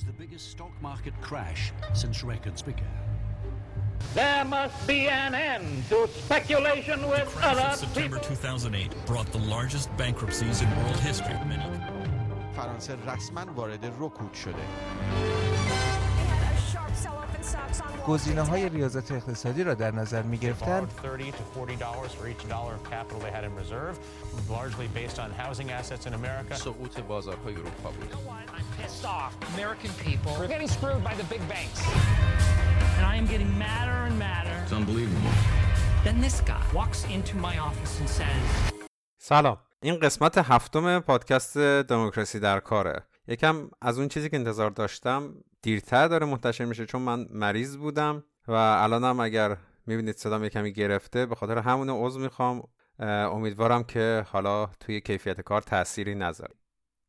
[0.00, 2.86] was the biggest stock market crash since records began.
[4.14, 8.36] There must be an end to speculation with The crash other of September people.
[8.36, 11.34] 2008 brought the largest bankruptcies in world history.
[11.46, 11.64] Many
[12.56, 14.62] فرانسه رسما وارد رکود شده
[18.06, 22.28] گزینه های ریاضت اقتصادی را در نظر می گرفتن borrowed 30 to 40 dollars for
[22.28, 23.98] each dollar of capital they had in reserve,
[24.48, 26.54] largely based on housing assets in America.
[26.54, 29.31] سقوط بازارهای اروپا بود I'm pissed off.
[29.55, 31.81] American people, We're getting screwed by the big banks.
[32.97, 34.57] and I am getting madder and madder.
[34.63, 35.33] It's unbelievable.
[36.07, 38.43] Then this guy walks into my office and says,
[39.17, 45.33] سلام این قسمت هفتم پادکست دموکراسی در کاره یکم از اون چیزی که انتظار داشتم
[45.61, 51.25] دیرتر داره منتشر میشه چون من مریض بودم و الانم اگر می‌بینید صدام یکمی گرفته
[51.25, 52.63] به خاطر همون عضو می‌خوام
[52.99, 56.55] امیدوارم که حالا توی کیفیت کار تأثیری نذاره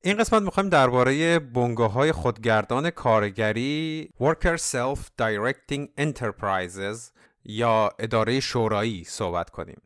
[0.07, 6.99] این قسمت می‌خوایم درباره بنگاه های خودگردان کارگری Worker Self-Directing Enterprises
[7.45, 9.83] یا اداره شورایی صحبت کنیم.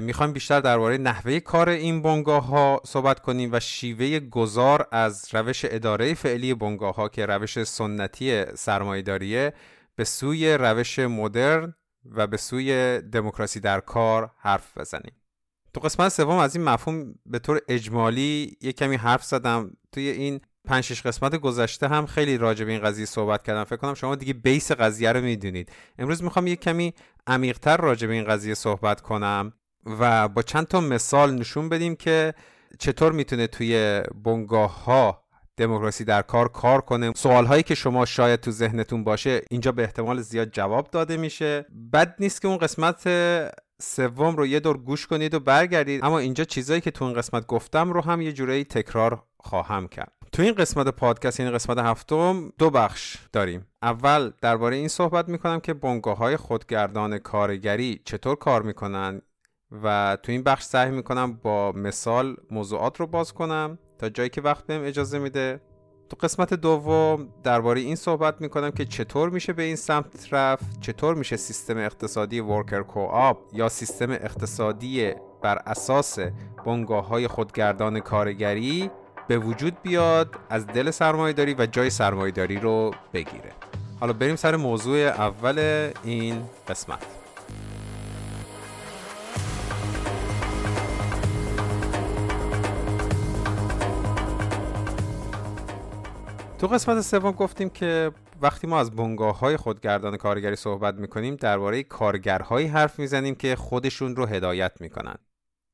[0.00, 5.64] می‌خوایم بیشتر درباره نحوه کار این بنگاه ها صحبت کنیم و شیوه گذار از روش
[5.68, 9.52] اداره فعلی بنگاه ها که روش سنتی سرمایه‌داریه
[9.96, 15.12] به سوی روش مدرن و به سوی دموکراسی در کار حرف بزنیم.
[15.74, 19.70] تو قسمت سوم از این مفهوم به طور اجمالی یک کمی حرف زدم.
[19.92, 23.64] توی این پنج شش قسمت گذشته هم خیلی راجع به این قضیه صحبت کردم.
[23.64, 25.72] فکر کنم شما دیگه بیس قضیه رو می‌دونید.
[25.98, 26.94] امروز می‌خوام یک کمی
[27.26, 29.52] عمیقتر راجع به این قضیه صحبت کنم
[30.00, 32.34] و با چند تا مثال نشون بدیم که
[32.78, 35.24] چطور می‌تونه توی بنگاه ها
[35.56, 37.12] دموکراسی در کار کار کنه.
[37.16, 41.66] سوال هایی که شما شاید تو ذهنتون باشه اینجا به احتمال زیاد جواب داده میشه.
[41.92, 43.08] بد نیست که اون قسمت
[43.82, 46.04] سوم رو یه دور گوش کنید و برگردید.
[46.04, 50.12] اما اینجا چیزایی که تو این قسمت گفتم رو هم یه جورایی تکرار خواهم کرد.
[50.32, 53.66] تو این قسمت پادکست این قسمت هفتم دو بخش داریم.
[53.82, 59.22] اول درباره این صحبت می‌کنم که بنگاه های خودگردان کارگری چطور کار می‌کنن
[59.82, 64.40] و تو این بخش سعی می‌کنم با مثال موضوعات رو باز کنم تا جایی که
[64.40, 65.60] وقت بهم اجازه میده.
[66.08, 71.14] تو قسمت دوم درباره این صحبت می‌کنم که چطور میشه به این سمت رفت چطور
[71.14, 75.12] میشه سیستم اقتصادی ورکر کوآپ یا سیستم اقتصادی
[75.42, 76.18] بر اساس
[76.66, 78.90] بنگاه های خودگردان کارگری
[79.28, 83.52] به وجود بیاد از دل سرمایهداری و جای سرمایهداری رو بگیره.
[84.00, 87.23] حالا بریم سر موضوع اول این قسمت.
[96.64, 101.82] تو قسمت سوم گفتیم که وقتی ما از بنگاه های خودگردان کارگری صحبت می‌کنیم درباره
[101.82, 105.14] کارگرهایی حرف می‌زنیم که خودشون رو هدایت می‌کنن.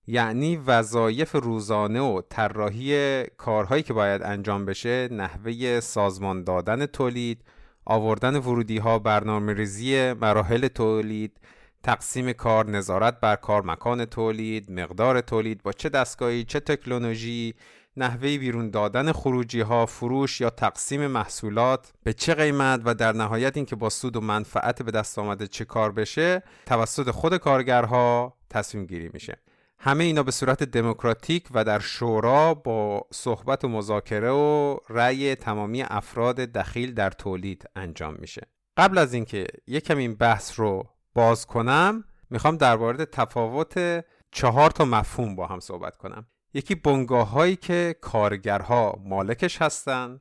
[0.07, 7.45] یعنی وظایف روزانه و طراحی کارهایی که باید انجام بشه نحوه سازمان دادن تولید
[7.85, 11.41] آوردن ورودی ها برنامه ریزی مراحل تولید
[11.83, 17.55] تقسیم کار نظارت بر کار مکان تولید مقدار تولید با چه دستگاهی چه تکنولوژی
[17.97, 23.57] نحوه بیرون دادن خروجی ها فروش یا تقسیم محصولات به چه قیمت و در نهایت
[23.57, 28.87] اینکه با سود و منفعت به دست آمده چه کار بشه توسط خود کارگرها تصمیم
[28.87, 29.37] گیری میشه.
[29.79, 35.83] همه اینا به صورت دموکراتیک و در شورا با صحبت و مذاکره و رأی تمامی
[35.83, 38.47] افراد دخیل در تولید انجام میشه.
[38.77, 40.85] قبل از اینکه یکم این بحث رو
[41.15, 46.27] باز کنم می‌خوام درباره تفاوت چهار تا مفهوم با هم صحبت کنم.
[46.55, 50.21] یکی بنگاه هایی که کارگرها مالکش هستن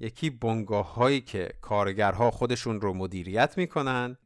[0.00, 4.16] یکی بنگاه هایی که کارگرها خودشون رو مدیریت می‌کنن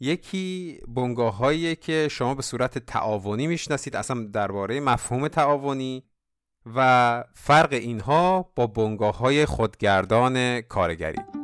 [0.00, 6.04] یکی بنگاه هایی که شما به صورت تعاونی می‌شناسید اصلا درباره مفهوم تعاونی
[6.66, 11.37] و فرق اینها با بنگاه های خودگردان کارگری.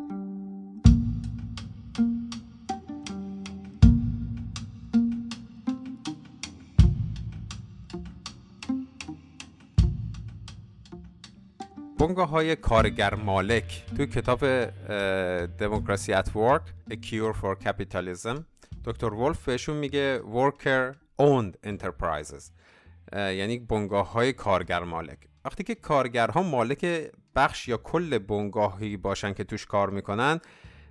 [12.09, 14.65] بنگاه های کارگر مالک توی کتاب
[15.47, 18.41] دموکراسی ات ورک A Cure for Capitalism
[18.85, 22.43] دکتر ولف بهشون میگه Worker Owned Enterprises
[23.13, 25.19] یعنی بنگاه های کارگر مالک.
[25.45, 30.41] وقتی که کارگرها مالک بخش یا کل بنگاهی باشن که توش کار می‌کنن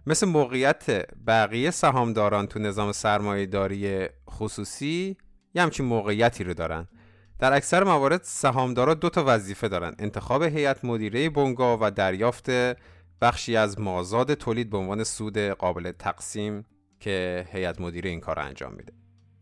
[0.08, 5.18] مثل موقعیت بقیه سهامداران تو نظام سرمایه داری خصوصی
[5.56, 6.88] یه همچین موقعیتی رو دارن.
[7.44, 12.50] در اکثر موارد سهامدارا دو تا وظیفه دارند انتخاب هیئت مدیره بونگا و دریافت
[13.22, 16.66] بخشی از مازاد تولید به عنوان سود قابل تقسیم
[17.00, 18.94] که هیئت مدیره این کار انجام میده.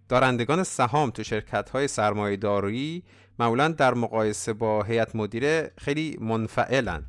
[0.10, 3.02] دارندگان سهام تو شرکت های سرمایه
[3.40, 7.06] معمولا در مقایسه با هیئت مدیره خیلی منفعلن.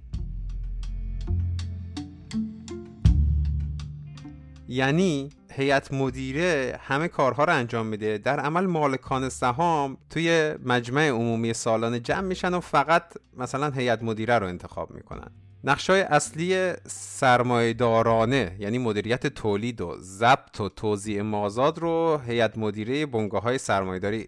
[4.69, 8.19] یعنی هیئت مدیره همه کارها رو انجام میده.
[8.19, 14.39] در عمل مالکان سهام توی مجمع عمومی سالانه جمع میشن و فقط مثلا هیئت مدیره
[14.39, 15.31] رو انتخاب می‌کنن.
[15.65, 23.43] نقشای اصلی سرمایه‌دارانه یعنی مدیریت تولید و ضبط و توزیع مازاد رو هیئت مدیره بنگاه
[23.43, 23.59] های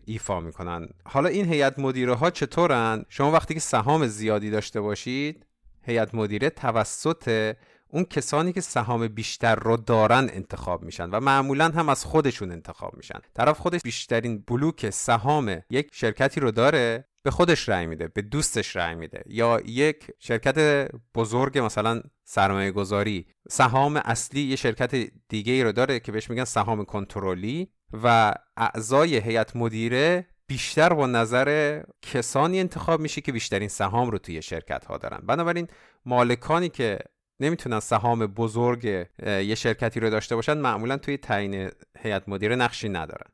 [0.05, 0.89] ایفا می‌کنن.
[1.05, 5.47] حالا این هیئت مدیره ها چطورن؟ شما وقتی که سهام زیادی داشته باشید
[5.83, 7.55] هیئت مدیره توسط
[7.95, 12.97] اون کسانی که سهام بیشتر رو دارن انتخاب میشن و معمولا هم از خودشون انتخاب
[12.97, 13.19] میشن.
[13.35, 18.77] طرف خودش بیشترین بلوک سهام یک شرکتی رو داره به خودش رأی میده به دوستش
[18.77, 25.63] رأی میده یا یک شرکت بزرگ مثلا سرمایه گذاری سهام اصلی یه شرکت دیگه ای
[25.63, 27.69] رو داره که بهش میگن سهام کنترلی
[28.03, 34.43] و اعضای هیئت مدیره بیشتر با نظر کسانی انتخاب میشه که بیشترین سهام رو توی
[34.43, 35.21] شرکت ها دارن.
[35.27, 35.69] بنابراین
[36.07, 36.99] مالکانی که
[37.41, 38.85] نمی‌تونن سهام بزرگ
[39.27, 43.31] یه شرکتی رو داشته باشن معمولا توی تعیین هیئت مدیره نقشی ندارن.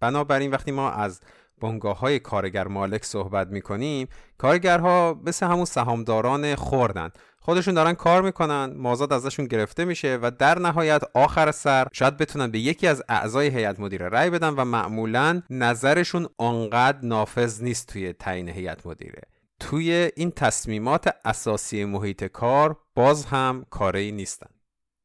[0.00, 1.20] بنابراین وقتی ما از
[1.60, 4.08] بنگاه های کارگر مالک صحبت می‌کنیم
[4.38, 7.10] کارگرها مثل همون سهامداران خوردن.
[7.40, 12.50] خودشون دارن کار می‌کنن مازاد ازشون گرفته میشه و در نهایت آخر سر شاید بتونن
[12.50, 18.12] به یکی از اعضای هیئت مدیره رأی بدن و معمولا نظرشون آنقدر نافذ نیست توی
[18.12, 19.22] تعیین هیئت مدیره.
[19.60, 24.50] توی این تصمیمات اساسی محیط کار باز هم کاری نیستن.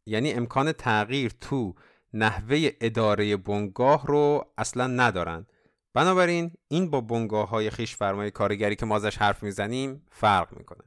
[0.05, 1.75] یعنی امکان تغییر تو
[2.13, 5.45] نحوه اداره بنگاه رو اصلا ندارن.
[5.93, 10.83] بنابراین این با بنگاه های خیش فرمای کارگری که ما ازش حرف می‌زنیم فرق می‌کنه.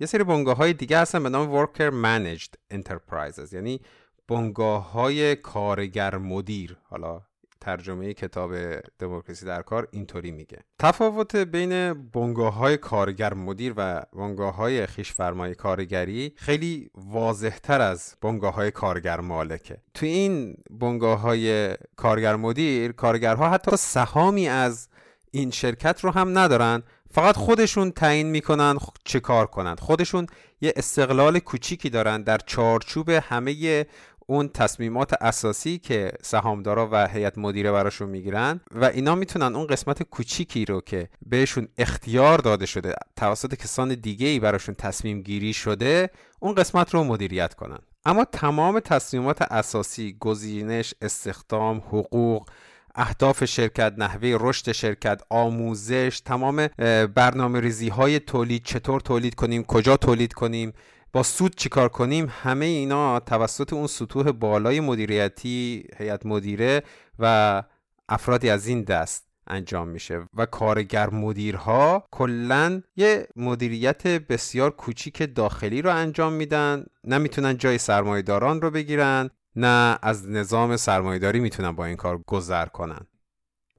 [0.00, 3.80] یه سری بنگاه های دیگه هستن به نام Worker Managed Enterprises یعنی
[4.28, 6.76] بنگاه های کارگر مدیر.
[6.84, 7.22] حالا
[7.62, 8.54] ترجمه کتاب
[8.98, 10.58] دموکراسی در کار اینطوری میگه.
[10.78, 15.14] تفاوت بین بنگاه های کارگر مدیر و بنگاه های خیش
[15.58, 19.76] کارگری خیلی واضح تر از بنگاه های کارگر مالکه.
[19.94, 24.88] تو این بنگاه های کارگر مدیر کارگرها حتی سهامی از
[25.30, 26.82] این شرکت رو هم ندارن.
[27.10, 30.26] فقط خودشون تعیین می‌کنن چه کار کنند خودشون
[30.60, 33.86] یه استقلال کوچیکی دارن در چارچوب همه
[34.32, 40.02] اون تصمیمات اساسی که سهامدارا و هیئت مدیره براشون می‌گیرن و اینا می‌تونن اون قسمت
[40.02, 46.10] کوچیکی رو که بهشون اختیار داده شده توسط کسان دیگه ای براشون تصمیم گیری شده
[46.40, 47.78] اون قسمت رو مدیریت کنن.
[48.04, 52.48] اما تمام تصمیمات اساسی گزینش استخدام حقوق
[52.94, 56.66] اهداف شرکت نحوه رشد شرکت آموزش تمام
[57.14, 60.72] برنامه ریزی های تولید چطور تولید کنیم کجا تولید کنیم
[61.12, 66.82] با سود چیکار کنیم؟ همه اینا توسط اون سطوح بالای مدیریتی هیئت مدیره
[67.18, 67.62] و
[68.08, 75.82] افرادی از این دست انجام میشه و کارگر مدیرها کلا یه مدیریت بسیار کوچیک داخلی
[75.82, 76.84] رو انجام میدن.
[77.04, 83.06] نمی‌تونن جای سرمایهداران رو بگیرن نه از نظام سرمایهداری می‌تونن با این کار گذر کنن.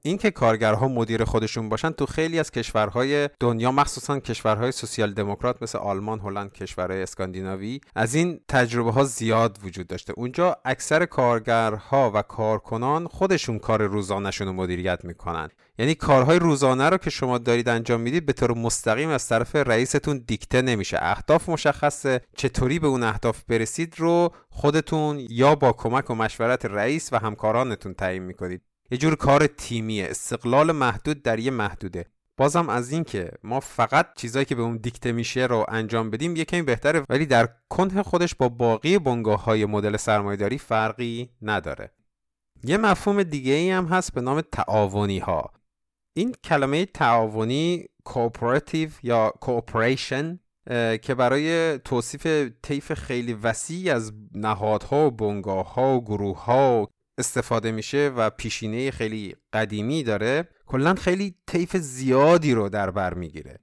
[0.06, 5.78] اینکه کارگرها مدیر خودشون باشن تو خیلی از کشورهای دنیا مخصوصا کشورهای سوسیال دموکرات مثل
[5.78, 10.12] آلمان، هلند، کشورهای اسکاندیناوی از این تجربه ها زیاد وجود داشته.
[10.16, 15.48] اونجا اکثر کارگرها و کارکنان خودشون کار روزانهشون رو مدیریت می‌کنن.
[15.78, 20.24] یعنی کارهای روزانه رو که شما دارید انجام می‌دید به طور مستقیم از طرف رئیستون
[20.26, 26.14] دیکته نمیشه اهداف مشخصه چطوری به اون اهداف برسید رو خودتون یا با کمک و
[26.14, 30.06] مشورت رئیس و همکارانتون تعیین می‌کنید یه جور کار تیمیه.
[30.10, 32.06] استقلال محدود در یه محدوده.
[32.36, 36.36] بازم از این که ما فقط چیزایی که به اون دیکته میشه رو انجام بدیم
[36.36, 41.90] یه کمی بهتره ولی در کنه خودش با باقی بنگاه های مدل سرمایداری فرقی نداره.
[42.64, 45.50] یه مفهوم دیگه ای هم هست به نام تعاونی ها
[46.16, 50.38] این کلمه تعاونی کوپراتیو یا کوپریشن
[51.02, 52.26] که برای توصیف
[52.62, 56.88] طیف خیلی وسیعی از نهادها و بنگاه ها و گروه ها
[57.18, 63.58] استفاده میشه و پیشینه خیلی قدیمی داره کلا خیلی طیف زیادی رو در بر می‌گیره.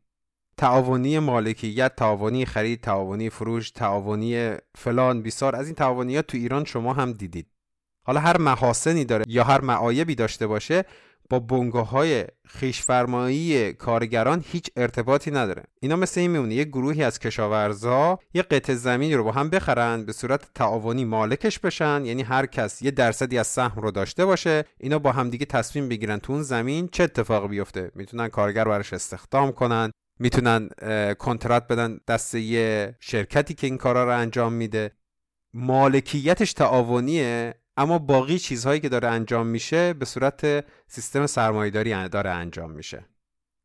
[0.58, 6.94] تعاونی مالکیت تعاونی خرید تعاونی فروش تعاونی فلان بیسار از این تعاونیات تو ایران شما
[6.94, 7.48] هم دیدید.
[8.04, 10.86] حالا هر محاسنی داره یا هر معایبی داشته باشه
[11.32, 15.64] با بنگاه های خیشفرمایی کارگران هیچ ارتباطی نداره.
[15.82, 20.06] اینا مثل این میمونه یه گروهی از کشاورزا یه قطع زمینی رو با هم بخرن
[20.06, 24.66] به صورت تعاونی مالکش بشن یعنی هر کس یه درصدی از سهم رو داشته باشه
[24.80, 27.92] اینا با همدیگه تصمیم بگیرن تو اون زمین چه اتفاقی بیفته.
[27.96, 30.70] می‌تونن کارگر براش استخدام کنن می‌تونن
[31.20, 34.92] کنترات بدن دست یه شرکتی که این کارا رو انجام میده.
[35.54, 37.54] مالکیتش تعاونیه.
[37.78, 43.06] اما باقی چیزهایی که داره انجام میشه به صورت سیستم سرمایهداری داره انجام میشه.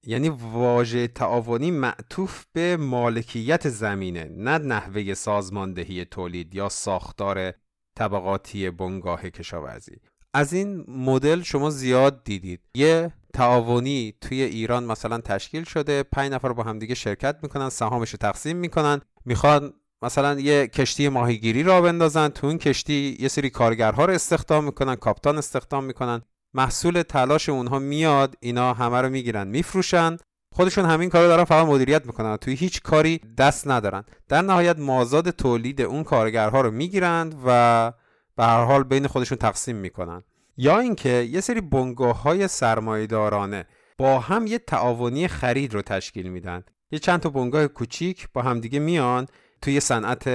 [0.06, 7.52] یعنی واژه تعاونی معطوف به مالکیت زمینه نه نحوه سازماندهی تولید یا ساختار
[7.98, 9.96] طبقاتی بنگاه کشاورزی.
[10.34, 12.60] از این مدل شما زیاد دیدید.
[12.74, 18.16] یه تعاونی توی ایران مثلا تشکیل شده پنج نفر با همدیگه شرکت می‌کنن سهامش رو
[18.16, 19.72] تقسیم می‌کنن می‌خوان
[20.02, 24.94] مثلا یه کشتی ماهیگیری را بندازن تو اون کشتی یه سری کارگرها رو استخدام می‌کنن
[24.94, 26.22] کاپتان استخدام می‌کنن.
[26.54, 30.16] محصول تلاش اونها میاد اینا همه رو می‌گیرن میفروشن.
[30.52, 34.04] خودشون همین کارو دارن فقط مدیریت می‌کنن توی هیچ کاری دست ندارن.
[34.28, 37.92] در نهایت مازاد تولید اون کارگرها رو می‌گیرند و
[38.36, 40.22] به هر حال بین خودشون تقسیم می‌کنن.
[40.56, 43.66] یا اینکه یه سری بنگاه های سرمایه‌دارانه
[43.98, 46.64] با هم یه تعاونی خرید رو تشکیل میدن.
[46.90, 49.26] یه چند تا بنگاه کوچیک با همدیگه میان.
[49.66, 50.28] توی یه صنعت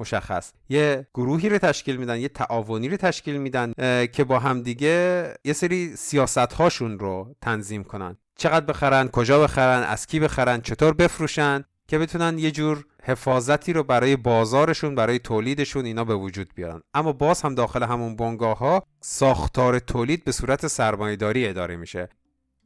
[0.00, 0.52] مشخص.
[0.68, 3.72] یه گروهی رو تشکیل میدن یه تعاونی رو تشکیل میدن
[4.06, 8.16] که با همدیگه یه سری سیاست هاشون رو تنظیم کنن.
[8.36, 13.82] چقدر بخرن کجا بخرن از کی بخرن چطور بفروشن که بتونن یه جور حفاظتی رو
[13.82, 16.80] برای بازارشون برای تولیدشون اینا به وجود بیارن.
[16.94, 22.08] اما باز هم داخل همون بنگاه ها ساختار تولید به صورت سرمایهداری اداره میشه.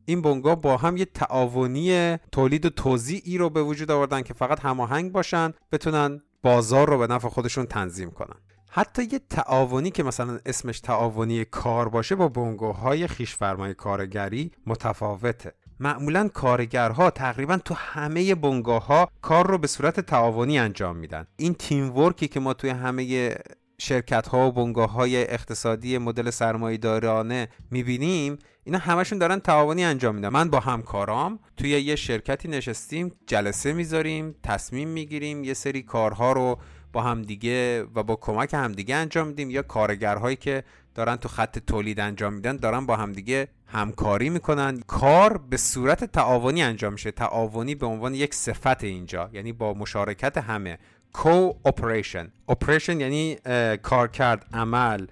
[0.04, 4.60] این بنگاه با هم یه تعاونی تولید و توزیعی رو به وجود آوردن که فقط
[4.60, 8.36] هماهنگ باشن بتونن بازار رو به نفع خودشون تنظیم کنن.
[8.70, 13.36] حتی یه تعاونی که مثلا اسمش تعاونی کار باشه با بنگاه های خیش
[13.76, 15.52] کارگری متفاوته.
[15.80, 21.26] معمولا کارگرها تقریبا تو همه بنگاه ها کار رو به صورت تعاونی انجام میدن.
[21.36, 23.34] این تیم ورکی که ما توی همه
[23.82, 30.14] شرکت ها و بنگاه های اقتصادی مدل سرمایه دارانه می‌بینیم اینا همشون دارن تعاونی انجام
[30.14, 30.28] میدن.
[30.28, 36.58] من با همکارام توی یه شرکتی نشستیم جلسه می‌ذاریم تصمیم می‌گیریم یه سری کارها رو
[36.92, 39.50] با همدیگه و با کمک همدیگه انجام میدیم.
[39.50, 44.80] یا کارگرهایی که دارن تو خط تولید انجام میدن دارن با همدیگه همکاری می‌کنن.
[44.86, 47.10] کار به صورت تعاونی انجام میشه.
[47.10, 50.78] تعاونی به عنوان یک صفت اینجا یعنی با مشارکت همه.
[51.12, 53.36] co-operation operation یعنی
[53.82, 55.06] کار کرد عمل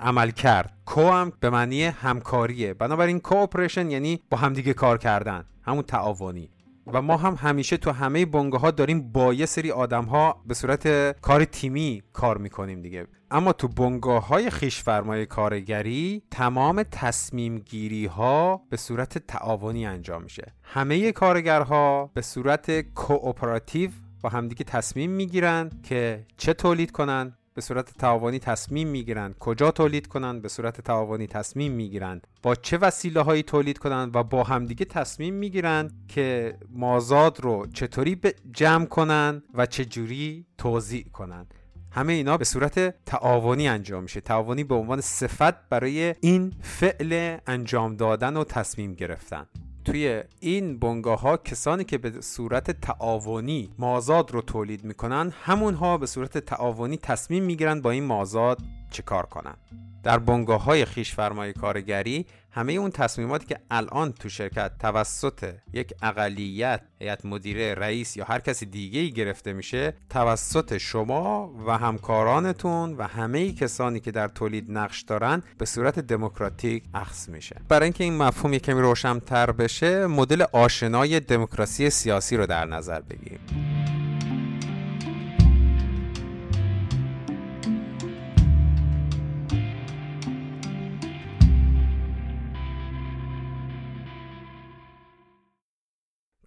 [0.00, 2.74] عمل کرد کو هم به معنی همکاریه.
[2.74, 5.44] بنابراین کو اپریشن یعنی با همدیگه کار کردن.
[5.62, 6.50] همون تعاونی.
[6.92, 10.54] و ما هم همیشه تو همه بنگاه ها داریم با یه سری آدم ها به
[10.54, 13.06] صورت کار تیمی کار می‌کنیم دیگه.
[13.30, 20.22] اما تو بنگاه های خیش فرمای کارگری تمام تصمیم گیری ها به صورت تعاونی انجام
[20.22, 20.52] میشه.
[20.62, 23.90] همه کارگرها به صورت کوپراتیو
[24.24, 30.06] با همدیگه تصمیم می‌گیرن که چه تولید کنن به صورت تعاونی تصمیم می‌گیرند کجا تولید
[30.06, 34.84] کنند به صورت تعاونی تصمیم می‌گیرند با چه وسیله هایی تولید کنند و با همدیگه
[34.84, 38.20] تصمیم می‌گیرند که مازاد رو چطوری
[38.52, 41.54] جمع کنند و چجوری توضیح کنند
[41.90, 44.20] همه اینا به صورت تعاونی انجام میشه.
[44.20, 49.46] تعاونی به عنوان صفت برای این فعل انجام دادن و تصمیم گرفتن.
[49.84, 56.06] توی این بنگاه ها کسانی که به صورت تعاونی مازاد رو تولید می‌کنن همونها به
[56.06, 58.58] صورت تعاونی تصمیم می‌گیرن با این مازاد
[58.94, 59.54] چه کار کنن
[60.02, 65.92] در بنگاه های خیش فرمای کارگری همه اون تصمیماتی که الان تو شرکت توسط یک
[66.02, 72.96] اقلیت هیئت مدیره رئیس یا هر کسی دیگه ای گرفته میشه توسط شما و همکارانتون
[72.96, 77.56] و همه کسانی که در تولید نقش دارن به صورت دموکراتیک اخذ میشه.
[77.68, 83.40] برای اینکه این مفهوم کمی روشنتر بشه مدل آشنای دموکراسی سیاسی رو در نظر بگیریم.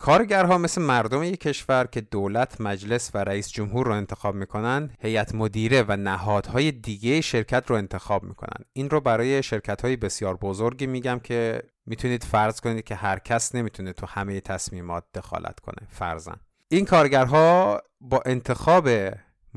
[0.08, 5.36] کارگرها مثل مردم یک کشور که دولت، مجلس و رئیس جمهور رو انتخاب می‌کنن، هیئت
[5.36, 8.66] مدیره و نهادهای دیگه شرکت رو انتخاب می‌کنن.
[8.74, 13.56] این رو برای شرکت های بسیار بزرگی میگم که می‌تونید فرض کنید که هر کس
[13.56, 16.36] نمی‌تونه تو همه تصمیمات دخالت کنه فرزن.
[16.70, 18.88] این کارگرها با انتخاب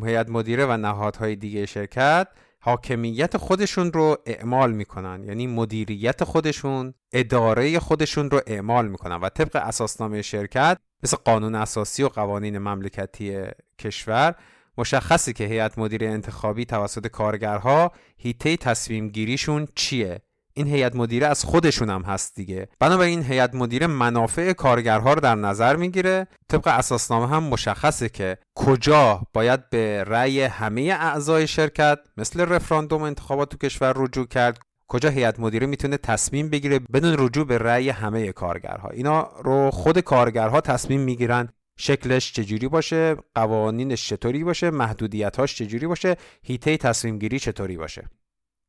[0.04, 2.28] هیئت مدیره و نهادهای دیگه شرکت
[2.62, 5.24] حاکمیت خودشون رو اعمال می‌کنن.
[5.24, 12.02] یعنی مدیریت خودشون اداره خودشون رو اعمال می‌کنن و طبق اساسنامه شرکت مثل قانون اساسی
[12.02, 13.42] و قوانین مملکتی
[13.78, 14.34] کشور
[14.78, 20.20] مشخصی که هیئت مدیره انتخابی توسط کارگرها هیته تصمیم گیریشون چیه.
[20.60, 22.68] این هیئت مدیره از خودشون هم هست دیگه.
[22.80, 26.26] بنابراین هیئت مدیره منافع کارگرها رو در نظر می‌گیره.
[26.48, 33.48] طبق اساسنامه هم مشخصه که کجا باید به رأی همه اعضای شرکت مثل رفراندوم انتخابات
[33.48, 38.32] تو کشور رجوع کرد کجا هیئت مدیره می‌تونه تصمیم بگیره بدون رجوع به رأی همه
[38.32, 38.88] کارگرها.
[38.88, 41.48] اینا رو خود کارگرها تصمیم می‌گیرن
[41.78, 48.08] شکلش چجوری باشه قوانینش چطوری باشه محدودیتاش چجوری باشه هیته تصمیم گیری چطوری باشه.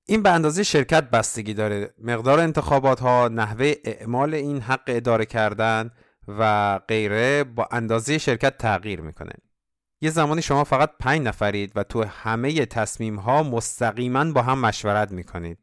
[0.05, 1.93] این به اندازه شرکت بستگی داره.
[2.03, 5.91] مقدار انتخابات ها نحوه اعمال این حق اداره کردن
[6.27, 9.33] و غیره با اندازه شرکت تغییر می‌کنه.
[10.01, 15.11] یه زمانی شما فقط پنج نفرید و تو همه تصمیم ها مستقیما با هم مشورت
[15.11, 15.57] می‌کنید.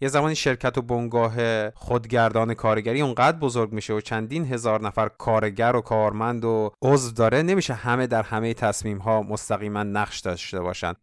[0.00, 5.76] یه زمانی شرکت و بنگاه خودگردان کارگری اونقدر بزرگ میشه و چندین هزار نفر کارگر
[5.76, 10.94] و کارمند و عضو داره نمیشه همه در همه تصمیم ها مستقیما نقش داشته باشن.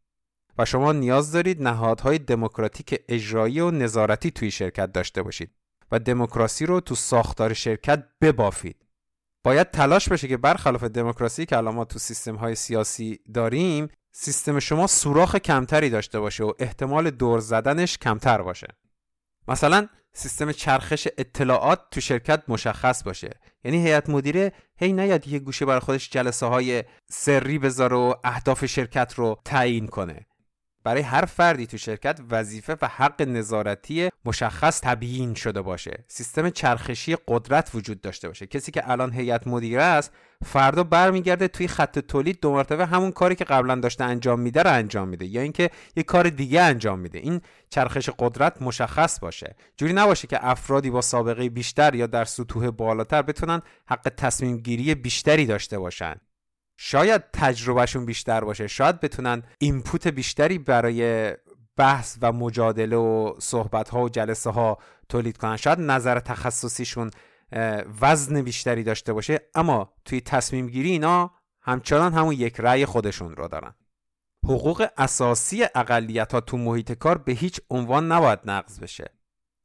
[0.58, 5.52] و شما نیاز دارید نهادهای دموکراتیک اجرایی و نظارتی توی شرکت داشته باشید
[5.92, 8.78] و دموکراسی رو تو ساختار شرکت ببافید.
[9.44, 14.60] باید تلاش بشه که برخلاف دموکراسی که الان ما تو سیستم های سیاسی داریم سیستم
[14.60, 18.68] شما سوراخ کمتری داشته باشه و احتمال دور زدنش کمتر باشه.
[19.48, 23.30] مثلا سیستم چرخش اطلاعات تو شرکت مشخص باشه.
[23.64, 28.66] یعنی هیئت مدیره هی نیاد یه گوشه برای خودش جلسه های سری بذاره و اهداف
[28.66, 30.26] شرکت رو تعیین کنه.
[30.84, 36.04] برای هر فردی تو شرکت وظیفه و حق نظارتی مشخص تبیین شده باشه.
[36.08, 38.48] سیستم چرخشی قدرت وجود داشته باشه.
[38.48, 40.12] کسی که الان هیئت مدیره است
[40.46, 44.72] فردا برمیگرده توی خط تولید دو مرتبه همون کاری که قبلا داشته انجام میده رو
[44.74, 47.20] انجام میده یا اینکه یه کار دیگه انجام میده.
[47.20, 49.56] این چرخش قدرت مشخص باشه.
[49.78, 54.96] جوری نباشه که افرادی با سابقه بیشتر یا در سطوح بالاتر بتونن حق تصمیم گیری
[54.96, 56.16] بیشتری داشته باشن.
[56.86, 61.34] شاید تجربهشون بیشتر باشه شاید بتونن اینپوت بیشتری برای
[61.78, 64.78] بحث و مجادله و صحبت ها و جلسه ها
[65.10, 65.58] تولید کنن.
[65.58, 67.12] شاید نظر تخصصیشون
[68.02, 73.48] وزن بیشتری داشته باشه اما توی تصمیم گیری اینا همچنان همون یک رأی خودشون رو
[73.48, 73.76] دارن.
[74.46, 79.23] حقوق اساسی اقلیت ها تو محیط کار به هیچ عنوان نباید نقض بشه.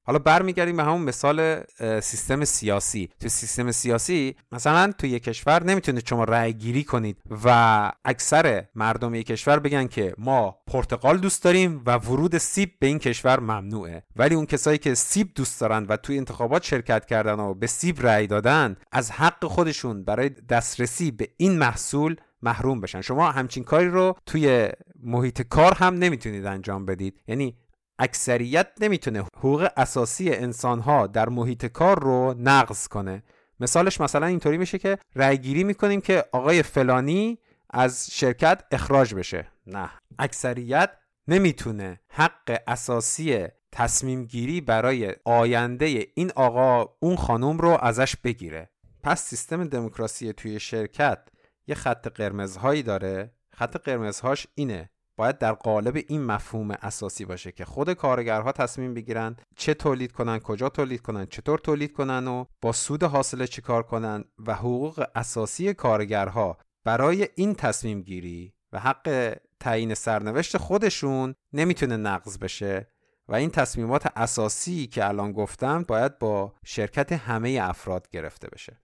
[0.08, 1.62] حالا برمیگردیم به همون مثال
[2.00, 3.08] سیستم سیاسی.
[3.20, 9.14] تو سیستم سیاسی مثلا تو یک کشور نمی‌تونید شما رأی گیری کنید و اکثر مردم
[9.14, 14.02] یک کشور بگن که ما پرتقال دوست داریم و ورود سیب به این کشور ممنوعه.
[14.16, 18.06] ولی اون کسایی که سیب دوست دارن و توی انتخابات شرکت کردن و به سیب
[18.06, 23.00] رأی دادن از حق خودشون برای دسترسی به این محصول محروم بشن.
[23.00, 24.68] شما همچین کاری رو توی
[25.02, 27.20] محیط کار هم نمی‌تونید انجام بدید.
[27.26, 27.56] یعنی
[27.98, 33.22] اکثریت نمی‌تونه حقوق اساسی انسانها در محیط کار رو نقض کنه.
[33.60, 37.38] مثالش مثلا اینطوری میشه که رأی گیری می‌کنیم که آقای فلانی
[37.70, 39.48] از شرکت اخراج بشه.
[39.66, 40.90] نه اکثریت
[41.28, 48.70] نمی‌تونه حق اساسی تصمیم گیری برای آینده این آقا اون خانم رو ازش بگیره.
[49.02, 51.28] پس سیستم دموکراسی توی شرکت
[51.66, 53.32] یه خط قرمزهایی داره.
[53.52, 54.90] خط قرمزهاش اینه.
[55.18, 60.38] باید در قالب این مفهوم اساسی باشه که خود کارگرها تصمیم بگیرن چه تولید کنن
[60.38, 65.74] کجا تولید کنن چطور تولید کنن و با سود حاصله چیکار کنن و حقوق اساسی
[65.74, 72.88] کارگرها برای این تصمیم گیری و حق تعیین سرنوشت خودشون نمی‌تونه نقض بشه
[73.28, 78.80] و این تصمیمات اساسی که الان گفتم باید با شرکت همه افراد گرفته بشه.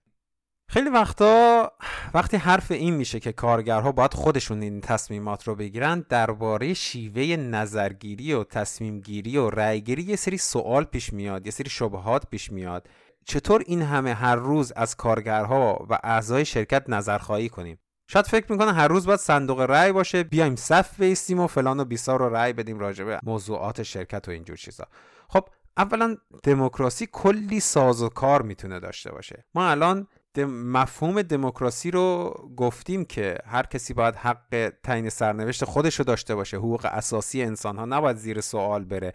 [0.67, 1.71] خیلی وقتا
[2.13, 8.33] وقتی حرف این میشه که کارگرها باید خودشون این تصمیمات رو بگیرن درباره شیوه نظرگیری
[8.33, 12.89] و تصمیمگیری و رأیگیری یه سری سوال پیش میاد یه سری شبهات پیش میاد.
[13.25, 18.73] چطور این همه هر روز از کارگرها و اعضای شرکت نظرخواهی کنیم؟ شاید فکر می‌کنن
[18.73, 22.53] هر روز باید صندوق رأی باشه بیایم صف بیستیم و فلان و بیسار رو رأی
[22.53, 24.85] بدیم راجع به موضوعات شرکت و اینجور چیزا.
[25.29, 29.45] خب اولا دموکراسی کلی ساز و کار می‌تونه داشته باشه.
[29.55, 30.07] ما الان
[30.39, 36.57] مفهوم دموکراسی رو گفتیم که هر کسی باید حق تعیین سرنوشت خودش رو داشته باشه.
[36.57, 39.13] حقوق اساسی انسان ها نباید زیر سوال بره.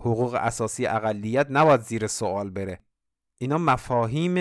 [0.00, 2.80] حقوق اساسی اقلیت نباید زیر سوال بره.
[3.38, 4.34] اینا مفاهیم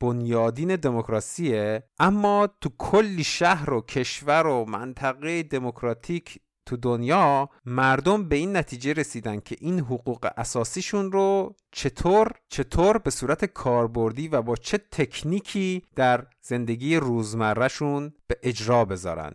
[0.00, 1.82] بنیادین دموکراسیه.
[1.98, 6.40] اما تو کلی شهر و کشور و منطقه دموکراتیک
[6.70, 13.10] تو دنیا مردم به این نتیجه رسیدن که این حقوق اساسیشون رو چطور چطور به
[13.10, 19.34] صورت کاربردی و با چه تکنیکی در زندگی روزمرهشون به اجرا بذارن.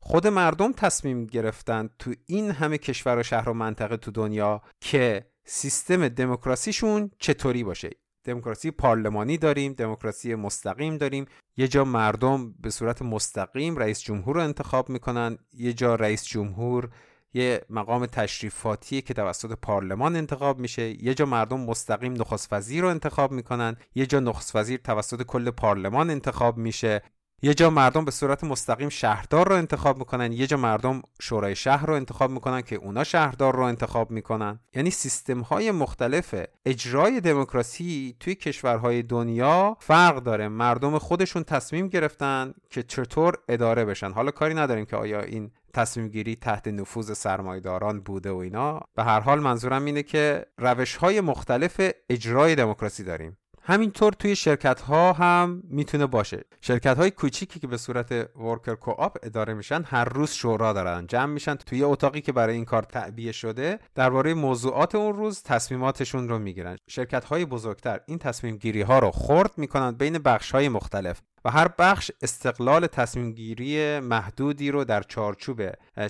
[0.00, 5.26] خود مردم تصمیم گرفتن تو این همه کشور و شهر و منطقه تو دنیا که
[5.44, 7.90] سیستم دموکراسیشون چطوری باشه.
[8.26, 11.26] دموکراسی پارلمانی داریم دموکراسی مستقیم داریم.
[11.56, 15.38] یه جا مردم به صورت مستقیم رئیس جمهور رو انتخاب می‌کنن.
[15.52, 16.90] یه جا رئیس جمهور
[17.34, 21.04] یه مقام تشریفاتی که توسط پارلمان انتخاب میشه.
[21.04, 23.76] یه جا مردم مستقیم نخست وزیر رو انتخاب می‌کنن.
[23.94, 27.02] یه جا نخست وزیر توسط کل پارلمان انتخاب میشه.
[27.42, 31.86] یه جا مردم به صورت مستقیم شهردار رو انتخاب می‌کنن یه جا مردم شورای شهر
[31.86, 34.60] رو انتخاب می‌کنن که اونا شهردار رو انتخاب می‌کنن.
[34.74, 36.34] یعنی سیستم های مختلف
[36.66, 40.48] اجرای دموکراسی توی کشورهای دنیا فرق داره.
[40.48, 44.12] مردم خودشون تصمیم گرفتن که چطور اداره بشن.
[44.12, 48.80] حالا کاری نداریم که آیا این تصمیم گیری تحت نفوذ سرمایداران بوده و اینا.
[48.94, 53.36] به هر حال منظورم اینه که روش های مختلف اجرای دموکراسی داریم.
[53.68, 56.44] همینطور توی شرکت ها هم می‌تونه باشه.
[56.60, 61.32] شرکت های کوچیکی که به صورت ورکر کوآپ اداره میشن هر روز شورا دارن جمع
[61.32, 61.54] میشن.
[61.54, 66.76] توی اتاقی که برای این کار تعبیه شده درباره موضوعات اون روز تصمیماتشون رو می‌گیرن.
[66.88, 71.50] شرکت های بزرگتر این تصمیم گیری ها رو خرد می‌کنن بین بخش های مختلف و
[71.50, 75.62] هر بخش استقلال تصمیم گیری محدودی رو در چارچوب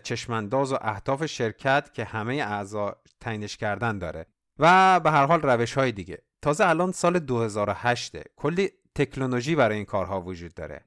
[0.02, 4.26] چشمانداز و اهداف شرکت که همه اعضا تعیینش کردن داره.
[4.58, 6.18] و به هر حال روش های دیگه.
[6.42, 10.84] تازه الان سال 2008 کلی تکنولوژی برای این کارها وجود داره.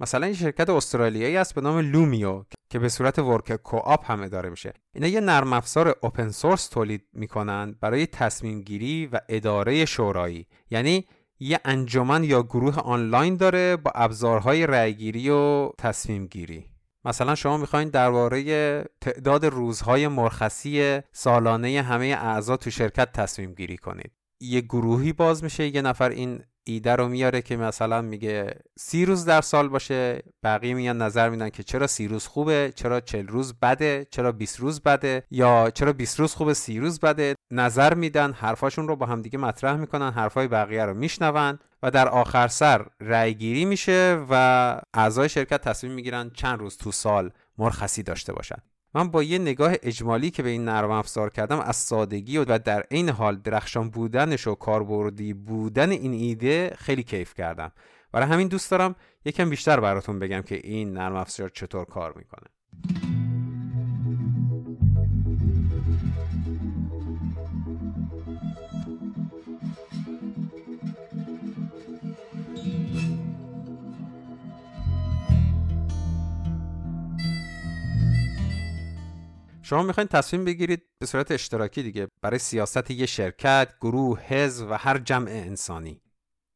[0.00, 4.50] مثلا این شرکت استرالیایی است به نام لومیو که به صورت work co-op هم اداره
[4.50, 4.72] میشه.
[4.94, 10.46] اینا یه نرم افزار open source تولید می‌کنن برای تصمیم گیری و اداره شورایی.
[10.70, 11.06] یعنی
[11.38, 16.70] یه انجمن یا گروه آنلاین داره با ابزارهای رأیگیری و تصمیم گیری
[17.04, 18.44] مثلا شما می‌خواین درباره
[19.00, 24.12] تعداد روزهای مرخصی سالانه همه اعضا تو شرکت تصمیم گیری کنید.
[24.40, 29.24] یه گروهی باز میشه یه نفر این ایده رو میاره که مثلا میگه سی روز
[29.24, 33.54] در سال باشه بقیه میان نظر میدن که چرا سی روز خوبه چرا چل روز
[33.62, 37.34] بده چرا 20 روز بده یا چرا 20 روز خوبه سی روز بده.
[37.50, 42.48] نظر میدن حرفاشون رو با همدیگه مطرح می‌کنن حرفای بقیه رو میشنون و در آخر
[42.48, 44.34] سر رأی گیری میشه و
[44.94, 48.58] اعضای شرکت تصمیم می‌گیرن چند روز تو سال مرخصی داشته باشن.
[48.94, 52.80] من با یه نگاه اجمالی که به این نرم افزار کردم از سادگی و در
[52.90, 57.72] عین حال درخشان بودنش و کاربردی بودن این ایده خیلی کیف کردم.
[58.12, 63.29] برای همین دوست دارم یکم بیشتر براتون بگم که این نرم افزار چطور کار می‌کنه.
[79.70, 84.74] شما می‌خواین تصمیم بگیرید به صورت اشتراکی دیگه برای سیاست یه شرکت، گروه، حزب و
[84.74, 86.00] هر جمع انسانی.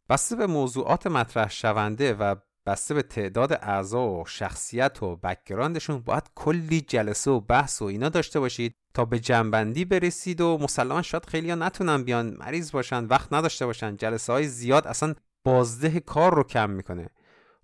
[0.08, 2.34] بسته به موضوعات مطرح شونده و
[2.66, 7.84] بسته به تعداد اعضا و شخصیت و background شون باید کلی جلسه و بحث و
[7.84, 12.72] اینا داشته باشید تا به جمع‌بندی برسید و مسلما شاید خیلی ها نتونن بیان مریض
[12.72, 17.08] باشن وقت نداشته باشن جلسه های زیاد اصلا بازده کار رو کم می‌کنه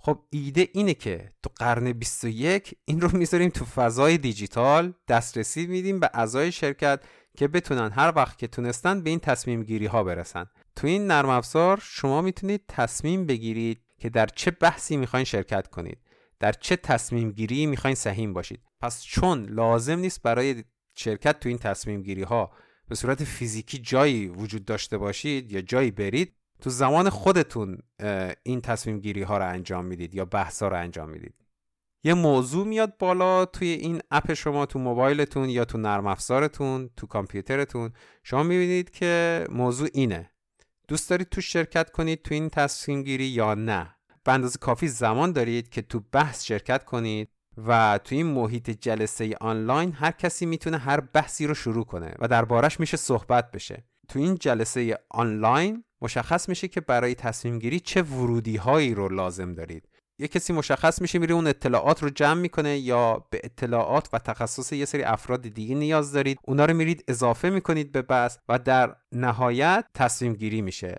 [0.02, 6.00] خب ایده اینه که تو قرن 21 این رو می‌ذاریم تو فضای دیجیتال دسترسی میدیم
[6.00, 7.02] به اعضای شرکت
[7.36, 10.46] که بتونن هر وقت که تونستن به این تصمیم گیری ها برسن.
[10.76, 15.98] تو این نرم افزار شما می‌تونید تصمیم بگیرید که در چه بحثی می‌خواین شرکت کنید.
[16.38, 18.60] در چه تصمیم گیری می‌خواین سهیم باشید.
[18.80, 22.50] پس چون لازم نیست برای شرکت تو این تصمیم گیری ها
[22.88, 27.78] به صورت فیزیکی جایی وجود داشته باشید یا جایی برید تو زمان خودتون
[28.42, 31.34] این تصمیم گیری ها رو انجام می‌دید یا بحث ها رو انجام می‌دید؟
[32.04, 37.06] یه موضوع میاد بالا توی این اپ شما تو موبایلتون یا تو نرم افزارتون تو
[37.06, 37.92] کامپیوترتون.
[38.22, 40.30] شما می‌بینید که موضوع اینه.
[40.88, 43.94] دوست دارید تو شرکت کنید تو این تصمیم گیری یا نه.
[44.24, 47.28] به اندازه کافی زمان دارید که تو بحث شرکت کنید
[47.66, 52.28] و تو این محیط جلسه آنلاین هر کسی می‌تونه هر بحثی رو شروع کنه و
[52.28, 53.84] دربارش میشه صحبت بشه.
[54.08, 59.54] تو این جلسه آنلاین مشخص میشه که برای تصمیم گیری چه ورودی هایی رو لازم
[59.54, 59.88] دارید.
[60.18, 64.72] یه کسی مشخص میشه میره اون اطلاعات رو جمع می‌کنه یا به اطلاعات و تخصص
[64.72, 66.38] یه سری افراد دیگه نیاز دارید.
[66.44, 70.96] اونا رو میرید اضافه می‌کنید به بحث و در نهایت تصمیم گیری میشه.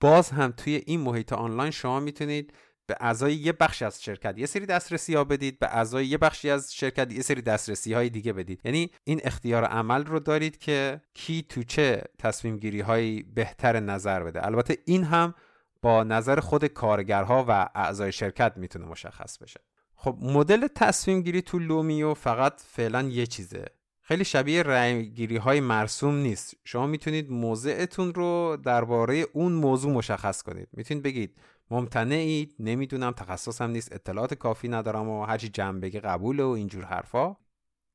[0.00, 2.52] باز هم توی این محیط آنلاین شما می‌تونید
[2.86, 6.50] به اعضای یه بخش از شرکت یه سری دسترسی ها بدید به اعضای یه بخشی
[6.50, 8.60] از شرکت یه سری دسترسی های دیگه بدید.
[8.64, 14.22] یعنی این اختیار عمل رو دارید که کی تو چه تصمیم گیری هایی بهتر نظر
[14.22, 14.46] بده.
[14.46, 15.34] البته این هم
[15.82, 19.60] با نظر خود کارگرها و اعضای شرکت می‌تونه مشخص بشه.
[19.96, 23.64] خب مدل تصمیم گیری تو Loomio فقط فعلا یه چیزه.
[24.00, 26.56] خیلی شبیه رأی گیری های مرسوم نیست.
[26.64, 30.68] شما می‌تونید موضعتون رو درباره اون موضوع مشخص کنید.
[30.72, 31.36] می‌تونید بگید
[31.70, 32.54] ممتنعید.
[32.58, 37.36] نمی‌دونم تخصصم نیست اطلاعات کافی ندارم و هرچی جمع بگه قبول و اینجور حرفا.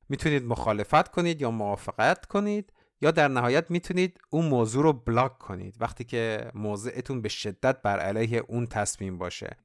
[0.09, 5.75] می‌تونید مخالفت کنید یا موافقت کنید یا در نهایت می‌تونید اون موضوع رو block کنید
[5.79, 9.57] وقتی که موضعتون به شدت بر علیه اون تصمیم باشه.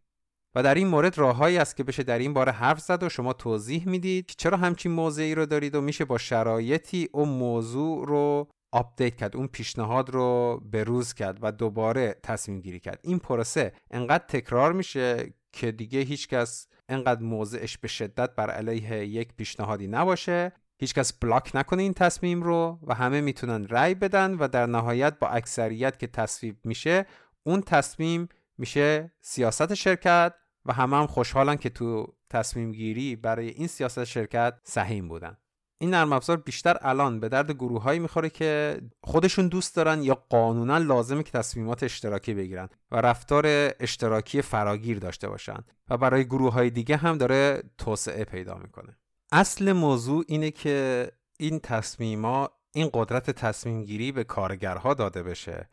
[0.55, 3.33] و در این مورد راههایی است که بشه در این باره حرف زد و شما
[3.33, 8.49] توضیح می‌دید که چرا همچین موضعی رو دارید و میشه با شرایطی اون موضوع رو
[8.75, 13.01] update کرد اون پیشنهاد رو به روز کرد و دوباره تصمیم گیری کرد.
[13.03, 19.35] این پروسه انقدر تکرار میشه که دیگه هیچکس انقدر موضعش به شدت بر علیه یک
[19.37, 20.53] پیشنهادی نباشه.
[20.79, 25.29] هیچکس بلاک نکنه این تصمیم رو و همه می‌تونن رأی بدن و در نهایت با
[25.29, 27.07] اکثریت که تصویب میشه
[27.43, 30.35] اون تصمیم میشه سیاست شرکت
[30.65, 35.37] و همه هم خوشحالن که تو تصمیم گیری برای این سیاست شرکت سهیم بودن.
[35.79, 40.79] این نرم افزار بیشتر الان به درد گروههایی می‌خوره که خودشون دوست دارن یا قانونا
[40.79, 43.45] لازمه که تصمیمات اشتراکی بگیرن و رفتار
[43.81, 45.59] اشتراکی فراگیر داشته باشن
[45.91, 48.97] و برای گروه های دیگه هم داره توسعه پیدا می‌کنه.
[49.33, 51.09] اصل موضوع اینه که
[51.39, 55.69] این تصمیما این قدرت تصمیم گیری به کارگرها داده بشه.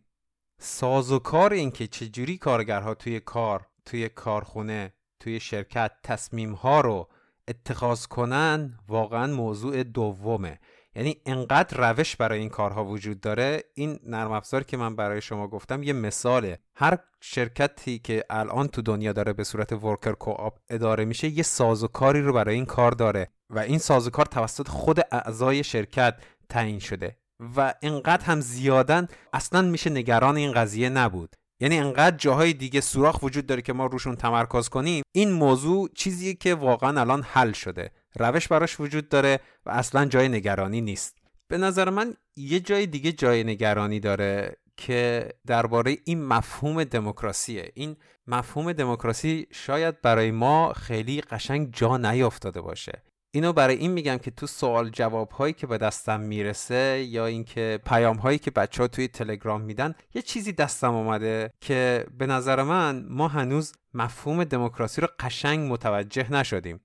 [0.59, 6.81] ساز و کار این که چجوری کارگرها توی کار توی کارخونه توی شرکت تصمیم ها
[6.81, 7.07] رو
[7.51, 10.59] اتخاذ کنن واقعا موضوع دومه.
[10.95, 15.47] یعنی انقدر روش برای این کارها وجود داره این نرم افزار که من برای شما
[15.47, 16.59] گفتم یه مثاله.
[16.75, 22.21] هر شرکتی که الان تو دنیا داره به صورت ورکر کوآپ اداره میشه یه سازوکاری
[22.21, 26.15] رو برای این کار داره و این سازوکار توسط خود اعضای شرکت
[26.49, 27.17] تعیین شده
[27.57, 31.35] و انقدر هم زیادن اصلا میشه نگران این قضیه نبود.
[31.61, 36.33] یعنی انقدر جاهای دیگه سوراخ وجود داره که ما روشون تمرکز کنیم این موضوع چیزیه
[36.33, 37.91] که واقعا الان حل شده.
[38.15, 41.17] روش براش وجود داره و اصلا جای نگرانی نیست.
[41.47, 47.71] به نظر من یه جای دیگه جای نگرانی داره که درباره این مفهوم دموکراسیه.
[47.73, 47.95] این
[48.27, 53.03] مفهوم دموکراسی شاید برای ما خیلی قشنگ جا نیافتاده باشه.
[53.33, 57.79] اینو برای این میگم که تو سوال جواب هایی که به دستم می‌رسه یا اینکه
[57.85, 62.63] پیام هایی که بچه ها توی تلگرام میدن یه چیزی دستم اومده که به نظر
[62.63, 66.81] من ما هنوز مفهوم دموکراسی رو قشنگ متوجه نشدیم.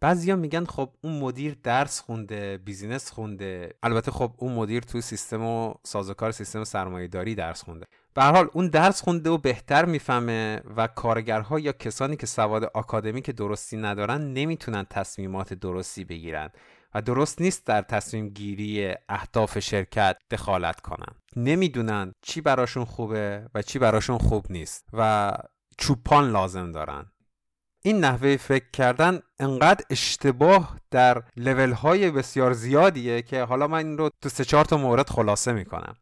[0.00, 3.74] بعضیا میگن خب اون مدیر درس خونده بیزینس خونده.
[3.82, 7.86] البته خب اون مدیر تو سیستم و سازوکار سیستم سرمایه داری درس خونده.
[8.16, 13.30] به حال اون درس خونده و بهتر می‌فهمه و کارگرها یا کسانی که سواد آکادمیک
[13.30, 16.50] درستی ندارن نمی‌تونن تصمیمات درستی بگیرن
[16.94, 21.12] و درست نیست در تصمیم گیری اهداف شرکت دخالت کنن.
[21.36, 25.32] نمی‌دونن چی براشون خوبه و چی براشون خوب نیست و
[25.78, 27.06] چوپان لازم دارن.
[27.84, 33.98] این نحوه فکر کردن انقدر اشتباه در لول های بسیار زیادیه که حالا من این
[33.98, 35.96] رو تو سه چهار تا مورد خلاصه می‌کنم.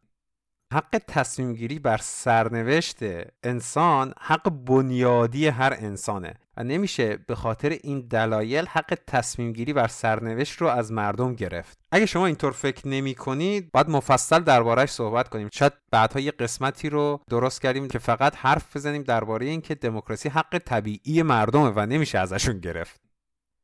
[0.74, 2.98] حق تصمیم گیری بر سرنوشت
[3.42, 9.88] انسان حق بنیادی هر انسانه و نمیشه به خاطر این دلایل حق تصمیم گیری بر
[9.88, 11.78] سرنوشت رو از مردم گرفت.
[11.92, 15.48] اگه شما اینطور فکر نمی کنید باید مفصل دربارهش صحبت کنیم.
[15.52, 20.58] شاید بعدها یه قسمتی رو درست کردیم که فقط حرف بزنیم درباره اینکه دموکراسی حق
[20.58, 23.00] طبیعی مردمه و نمیشه ازشون گرفت.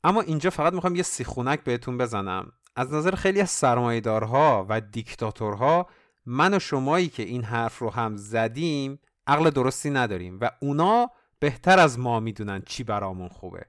[0.04, 2.52] اما اینجا فقط می‌خوام یه سیخونک بهتون بزنم.
[2.76, 5.86] از نظر خیلی از سرمایه‌دارها و دیکتاتورها
[6.26, 11.78] من و شمایی که این حرف رو هم زدیم عقل درستی نداریم و اونا بهتر
[11.78, 13.66] از ما می‌دونن چی برامون خوبه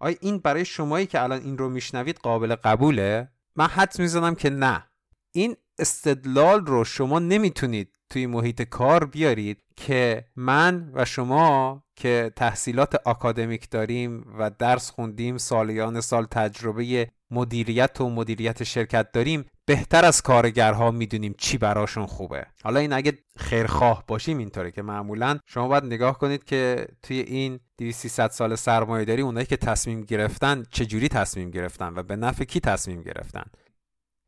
[0.00, 4.50] آیا این برای شمایی که الان این رو میشنوید قابل قبوله؟ من حد می‌زنم که
[4.50, 4.84] نه
[5.32, 12.94] این استدلال رو شما نمی‌تونید توی محیط کار بیارید که من و شما که تحصیلات
[13.04, 20.22] آکادمیک داریم و درس خوندیم سالیان سال تجربه مدیریت و مدیریت شرکت داریم بهتر از
[20.22, 22.46] کارگرها می‌دونیم چی براشون خوبه.
[22.62, 27.60] حالا این اگه خیرخواه باشیم اینطوره که معمولا شما باید نگاه کنید که توی این
[27.78, 32.60] 200 سال سرمایه داری اونایی که تصمیم گرفتن چجوری تصمیم گرفتن و به نفع کی
[32.60, 33.44] تصمیم گرفتن.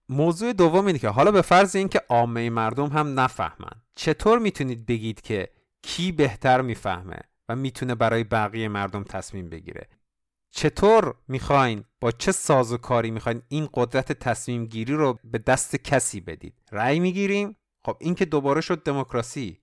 [0.08, 5.20] موضوع دوم اینه که حالا به فرض اینکه عامه مردم هم نفهمن چطور می‌تونید بگید
[5.20, 5.48] که
[5.82, 7.18] کی بهتر می‌فهمه؟
[7.58, 9.88] می‌تونه برای بقیه مردم تصمیم بگیره.
[10.50, 15.76] چطور می‌خواین با چه ساز و کاری می‌خواین این قدرت تصمیم گیری رو به دست
[15.76, 19.58] کسی بدید؟ رأی می‌گیریم؟ خب این که دوباره شد دموکراسی.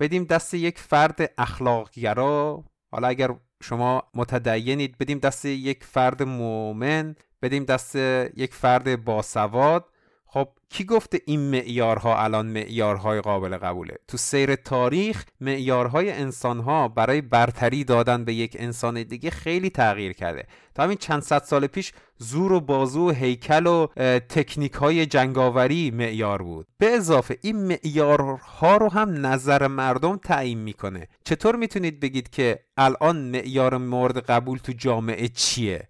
[0.00, 2.64] بدیم دست یک فرد اخلاقگرا.
[2.90, 7.96] حالا اگر شما متدینید بدیم دست یک فرد مؤمن بدیم دست
[8.36, 9.84] یک فرد باسواد.
[10.30, 17.20] خب کی گفته این معیارها الان معیارهای قابل قبوله؟ تو سیر تاریخ معیارهای انسانها برای
[17.20, 20.46] برتری دادن به یک انسان دیگه خیلی تغییر کرده.
[20.74, 23.86] تا همین چند صد سال پیش زور و بازو و هیکل و
[24.18, 26.66] تکنیک های جنگاوری معیار بود.
[26.78, 31.08] به اضافه این معیارها رو هم نظر مردم تعیین می‌کنه.
[31.24, 35.88] چطور می‌تونید بگید که الان معیار مورد قبول تو جامعه چیه؟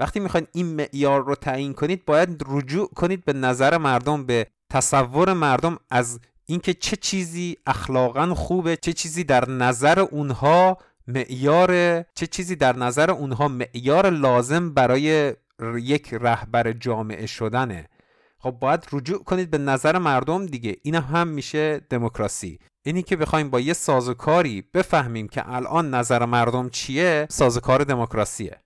[0.00, 5.32] وقتی می‌خواین این معیار رو تعیین کنید باید رجوع کنید به نظر مردم به تصور
[5.32, 12.56] مردم از اینکه چه چیزی اخلاقا خوبه چه چیزی در نظر اونها معیار چه چیزی
[12.56, 15.34] در نظر اونها معیار لازم برای
[15.76, 17.88] یک رهبر جامعه شدنه.
[18.38, 20.76] خب باید رجوع کنید به نظر مردم دیگه.
[20.82, 22.58] این هم میشه دموکراسی.
[22.82, 28.60] اینی که بخوایم با یه سازوکاری بفهمیم که الان نظر مردم چیه سازوکار دموکراسیه.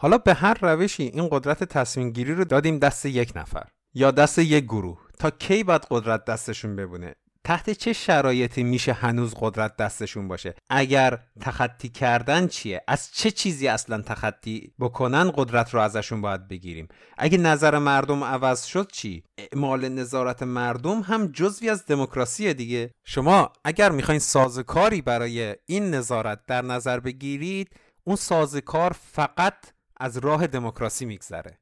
[0.00, 4.38] حالا به هر روشی این قدرت تصمیم گیری رو دادیم دست یک نفر یا دست
[4.38, 4.98] یک گروه.
[5.18, 11.18] تا کی باید قدرت دستشون ببونه؟ تحت چه شرایطی میشه هنوز قدرت دستشون باشه؟ اگر
[11.40, 17.38] تخطی کردن چیه؟ از چه چیزی اصلا تخطی بکنن قدرت رو ازشون باید بگیریم؟ اگه
[17.38, 22.90] نظر مردم عوض شد چی؟ اعمال نظارت مردم هم جزوی از دموکراسی دیگه.
[23.04, 27.70] شما اگر می‌خواین سازکاری برای این نظارت در نظر بگیرید
[28.04, 29.54] اون سازکار فقط
[30.00, 31.58] از راه دموکراسی میگذره.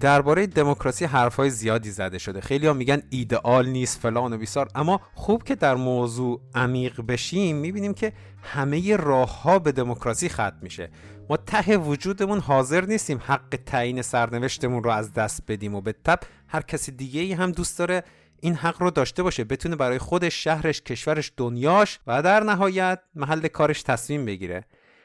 [0.00, 2.40] درباره دموکراسی حرفهای زیادی زده شده.
[2.40, 4.68] خیلی ها میگن ایدئال نیست فلان و بیسار.
[4.74, 10.58] اما خوب که در موضوع عمیق بشیم می‌بینیم که همه راه ها به دموکراسی ختم
[10.62, 10.90] میشه.
[11.30, 16.20] ما ته وجودمون حاضر نیستیم حق تعیین سرنوشتمون رو از دست بدیم و به تب
[16.50, 18.02] هر کسی دیگه ای هم دوست داره
[18.40, 23.48] این حق رو داشته باشه بتونه برای خودش شهرش کشورش دنیاش و در نهایت محل
[23.48, 24.64] کارش تصمیم بگیره.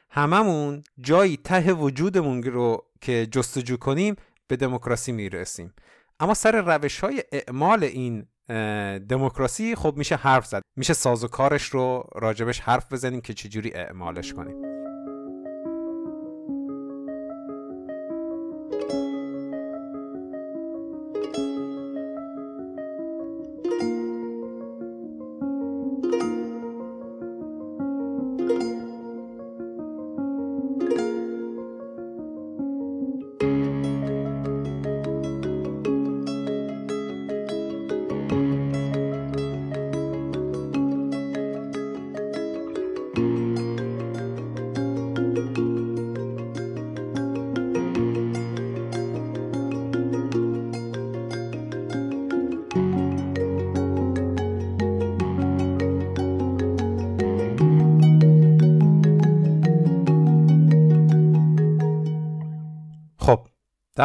[0.09, 4.15] هممون جایی ته وجودمون رو که جستجو کنیم
[4.47, 5.73] به دموکراسی می‌رسیم.
[6.19, 8.27] اما سر روش های اعمال این
[8.97, 10.61] دموکراسی خب میشه حرف زد.
[10.75, 14.84] میشه سازوکارش رو راجبش حرف بزنیم که چجوری اعمالش کنیم.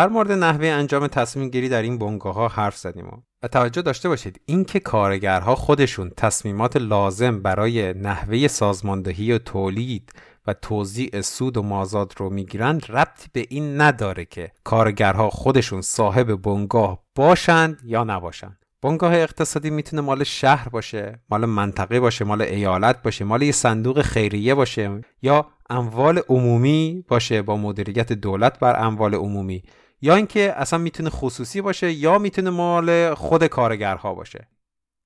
[0.01, 4.09] در مورد نحوه انجام تصمیم گیری در این بنگاه ها حرف زدیم و توجه داشته
[4.09, 4.41] باشید.
[4.47, 10.13] اینکه کارگرها خودشون تصمیمات لازم برای نحوه سازماندهی و تولید
[10.47, 16.43] و توزیع سود و مازاد رو می‌گیرند ربطی به این نداره که کارگرها خودشون صاحب
[16.43, 18.65] بنگاه باشند یا نباشند.
[18.83, 24.03] بنگاه اقتصادی می‌تونه مال شهر باشه مال منطقه باشه مال ایالت باشه مال یه صندوق
[24.03, 29.63] خیریه باشه یا اموال عمومی باشه با مدیریت دولت بر اموال عمومی.
[30.03, 34.49] یا اینکه اصلا می‌تونه خصوصی باشه یا می‌تونه مال خود کارگرها باشه.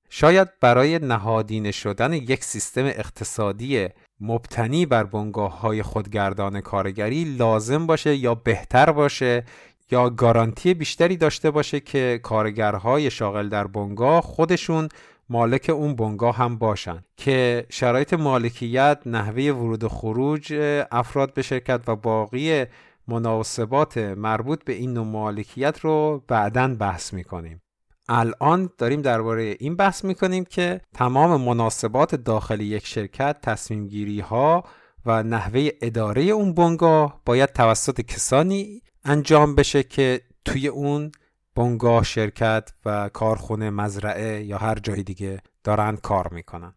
[0.09, 3.87] شاید برای نهادینه شدن یک سیستم اقتصادی
[4.19, 9.43] مبتنی بر بنگاه های خودگردان کارگری لازم باشه یا بهتر باشه
[9.91, 14.89] یا گارانتی بیشتری داشته باشه که کارگرهای شاغل در بنگاه خودشون
[15.29, 17.03] مالک اون بنگاه هم باشن.
[17.17, 20.53] که شرایط مالکیت نحوه ورود و خروج
[20.91, 22.65] افراد به شرکت و باقی
[23.07, 27.61] مناسبات مربوط به این نوع مالکیت رو بعدا بحث می‌کنیم.
[28.09, 34.63] الان داریم درباره این بحث می‌کنیم که تمام مناسبات داخل یک شرکت تصمیم گیری ها
[35.05, 41.11] و نحوه اداره اون بنگاه باید توسط کسانی انجام بشه که توی اون
[41.55, 46.73] بنگاه شرکت و کارخونه مزرعه یا هر جای دیگه دارن کار می‌کنن.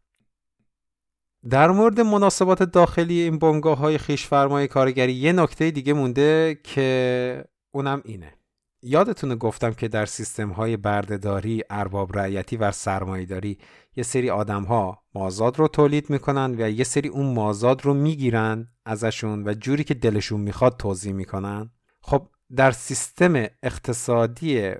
[1.50, 7.44] در مورد مناسبات داخلی این بنگاه های خیش فرمای کارگری یه نکته دیگه مونده که
[7.70, 8.34] اونم اینه.
[8.82, 13.58] یادتونه گفتم که در سیستم های بردهداری، ارباب رعیتی و سرمایهداری
[13.96, 18.68] یه سری آدم ها مازاد رو تولید می‌کنن و یه سری اون مازاد رو می‌گیرن
[18.84, 21.70] ازشون و جوری که دلشون می‌خواد توضیح می‌کنن.
[22.02, 24.72] خب در سیستم اقتصادی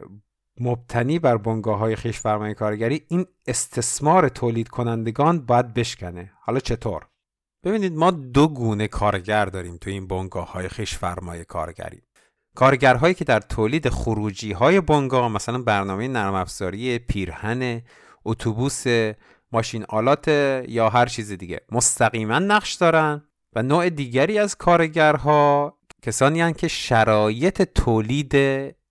[0.61, 2.21] مبتنی بر بنگاه های خیش
[2.57, 7.07] کارگری این استثمار تولید کنندگان باید بشکنه حالا چطور؟
[7.65, 10.99] ببینید ما دو گونه کارگر داریم تو این بنگاه های خیش
[11.49, 12.03] کارگری
[12.55, 17.83] کارگرهایی که در تولید خروجی های بنگاه مثلا برنامه نرم افزاری پیرهن
[18.25, 18.85] اتوبوس
[19.53, 20.29] ماشین آلات
[20.69, 26.69] یا هر چیز دیگه مستقیما نقش دارن و نوع دیگری از کارگرها کسانی هستند که
[26.69, 28.35] شرایط تولید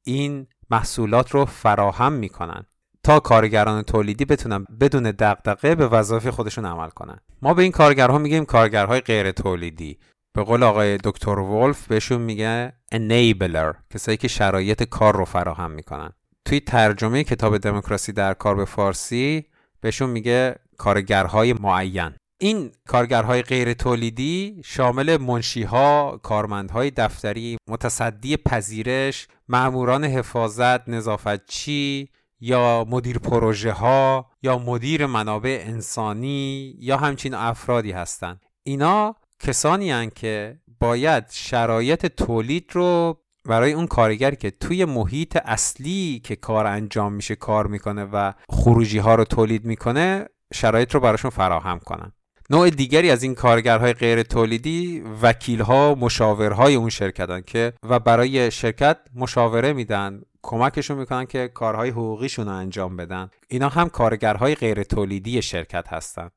[0.04, 2.66] این محصولات رو فراهم می‌کنن
[3.04, 7.20] تا کارگران تولیدی بتونن بدون دغدغه به وظایف خودشون عمل کنن.
[7.42, 9.98] ما به این کارگرها میگیم کارگرهای غیر تولیدی.
[10.36, 16.10] به قول آقای دکتر ولف بهشون میگه enabler کسایی که شرایط کار رو فراهم می‌کنن.
[16.46, 19.46] توی ترجمه کتاب دموکراسی در کار به فارسی
[19.82, 22.12] بهشون میگه کارگرهای معین.
[22.42, 33.20] این کارگرهای غیر تولیدی شامل منشیها، کارمندهای دفتری، متصدی پذیرش، معموران حفاظت، نظافتچی یا مدیر
[33.20, 38.46] پروژه ها یا مدیر منابع انسانی یا همچین افرادی هستند.
[38.64, 46.22] اینا کسانی هن که باید شرایط تولید رو برای اون کارگری که توی محیط اصلی
[46.24, 51.32] که کار انجام میشه کار می‌کنه و خروجی ها رو تولید می‌کنه شرایط رو براشون
[51.32, 52.12] فراهم کنن
[52.50, 58.52] نوع دیگری از این کارگرهای غیر تولیدی وکیل ها مشاورهای اون شرکتن که و برای
[58.52, 63.30] شرکت مشاوره میدن کمکشون می‌کنن که کارهای حقوقیشون رو انجام بدن.
[63.48, 66.30] اینا هم کارگرهای غیر تولیدی شرکت هستن.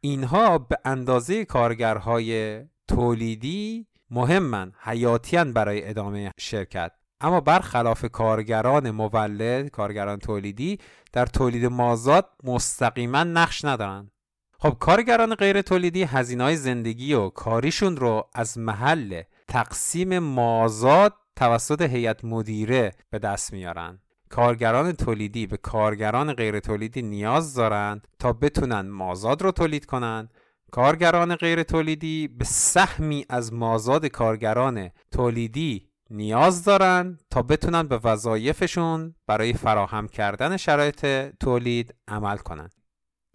[0.00, 6.92] اینها به اندازه کارگرهای تولیدی مهمن حیاتیان برای ادامه شرکت.
[7.20, 10.78] اما برخلاف کارگران مولد کارگران تولیدی
[11.12, 14.10] در تولید مازاد مستقیما نقش ندارن.
[14.58, 22.24] خب کارگران غیر تولیدی هزینه زندگی و کاریشون رو از محل تقسیم مازاد توسط هیئت
[22.24, 23.98] مدیره به دست میارن.
[24.28, 30.28] کارگران تولیدی به کارگران غیر تولیدی نیاز دارند تا بتونن مازاد رو تولید کنن.
[30.72, 39.14] کارگران غیر تولیدی به سهمی از مازاد کارگران تولیدی نیاز دارن تا بتونن به وظایفشون
[39.26, 41.06] برای فراهم کردن شرایط
[41.40, 42.70] تولید عمل کنن.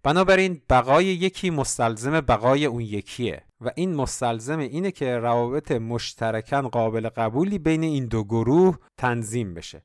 [0.04, 7.10] بنابراین بقای یکی مستلزم بقای اون یکیه و این مستلزم اینه که روابط مشترکن قابل
[7.10, 9.84] قبولی بین این دو گروه تنظیم بشه.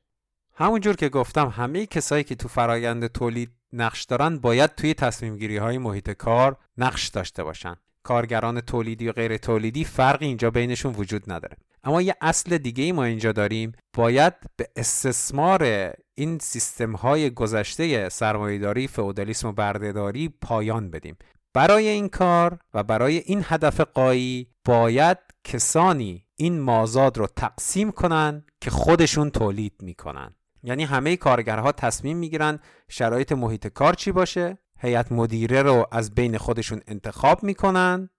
[0.53, 5.57] همونجور که گفتم همه کسایی که تو فرایند تولید نقش دارن باید توی تصمیم گیری
[5.57, 7.75] های محیط کار نقش داشته باشن.
[8.03, 11.57] کارگران تولیدی و غیر تولیدی فرقی اینجا بینشون وجود نداره.
[11.83, 13.71] اما یه اصل دیگه ای ما اینجا داریم.
[13.93, 21.17] باید به استثمار این سیستم های گذشته سرمایهداری فئودالیسم و بردهداری پایان بدیم.
[21.53, 28.45] برای این کار و برای این هدف قایی باید کسانی این مازاد رو تقسیم کنن
[28.61, 30.35] که خودشون تولید می‌کنن.
[30.63, 32.59] یعنی همه کارگرها تصمیم می‌گیرن
[32.89, 38.09] شرایط محیط کار چی باشه هیئت مدیره رو از بین خودشون انتخاب می‌کنن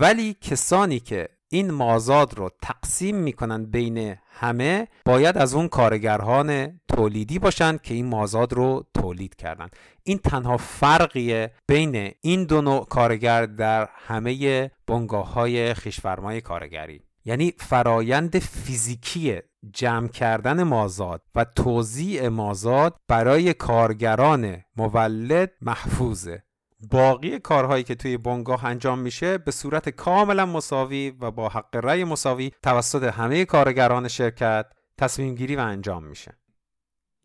[0.00, 7.38] ولی کسانی که این مازاد رو تقسیم می‌کنن بین همه باید از اون کارگران تولیدی
[7.38, 9.68] باشن که این مازاد رو تولید کردن.
[10.02, 17.02] این تنها فرقیه بین این دو نوع کارگر در همه بنگاه های خیشفرمای کارگری.
[17.24, 19.38] یعنی فرایند فیزیکی
[19.72, 26.42] جمع کردن مازاد و توزیع مازاد برای کارگران مولد محفوظه.
[26.80, 32.04] باقی کارهایی که توی بنگاه انجام میشه به صورت کاملا مساوی و با حق رأی
[32.04, 34.66] مساوی توسط همه کارگران شرکت
[34.98, 36.38] تصمیم گیری و انجام میشه.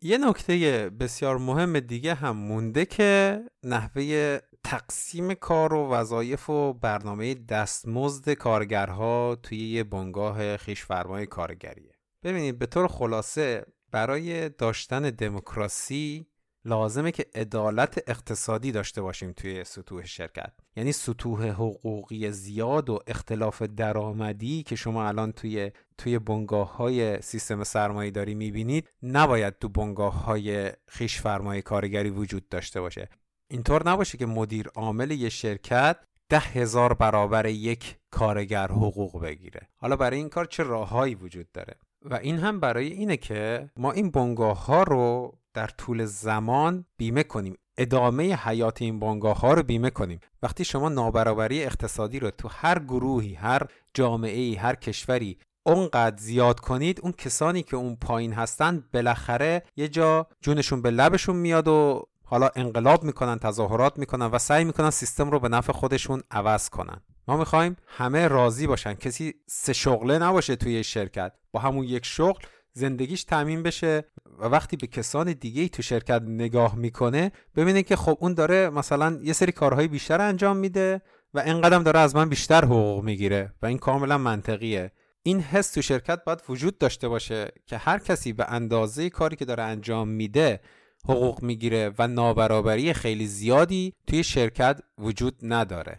[0.04, 7.34] یه نکته بسیار مهم دیگه هم مونده که نحوه تقسیم کار و وظایف و برنامه
[7.34, 11.92] دستمزد کارگرها توی یه بنگاه خیشفرمای کارگریه.
[12.22, 16.26] ببینید به طور خلاصه برای داشتن دموکراسی
[16.64, 20.52] لازمه که عدالت اقتصادی داشته باشیم توی سطوح شرکت.
[20.76, 27.64] یعنی سطوح حقوقی زیاد و اختلاف درآمدی که شما الان توی توی بنگاه های سیستم
[27.64, 33.08] سرمایه داری می‌بینید نباید تو بنگاه های خیش فرمای کارگری وجود داشته باشه.
[33.50, 35.96] اینطور نباشه که مدیر عامل یه شرکت
[36.28, 39.68] ده هزار برابر یک کارگر حقوق بگیره.
[39.76, 43.92] حالا برای این کار چه راههایی وجود داره؟ و این هم برای اینه که ما
[43.92, 47.58] این بنگاه ها رو در طول زمان بیمه کنیم.
[47.78, 50.20] ادامه حیات این بانگاه ها رو بیمه کنیم.
[50.42, 53.62] وقتی شما نابرابری اقتصادی رو تو هر گروهی هر
[53.94, 59.88] جامعه ای هر کشوری اونقدر زیاد کنید اون کسانی که اون پایین هستن بالاخره یه
[59.88, 65.30] جا جونشون به لبشون میاد و حالا انقلاب می‌کنن تظاهرات می‌کنن و سعی می‌کنن سیستم
[65.30, 67.00] رو به نفع خودشون عوض کنن.
[67.28, 68.94] ما می‌خوایم همه راضی باشن.
[68.94, 71.32] کسی سه شغله نباشه توی شرکت.
[71.52, 72.42] با همون یک شغل
[72.72, 74.04] زندگیش تامین بشه.
[74.38, 78.70] و وقتی به کسان دیگه ای تو شرکت نگاه می‌کنه ببینه که خب اون داره
[78.70, 81.02] مثلا یه سری کارهای بیشتر انجام میده
[81.34, 84.92] و اینقدر داره از من بیشتر حقوق می‌گیره و این کاملا منطقیه.
[85.22, 89.44] این حس تو شرکت باید وجود داشته باشه که هر کسی به اندازه کاری که
[89.44, 90.60] داره انجام میده
[91.04, 95.98] حقوق می‌گیره و نابرابری خیلی زیادی توی شرکت وجود نداره.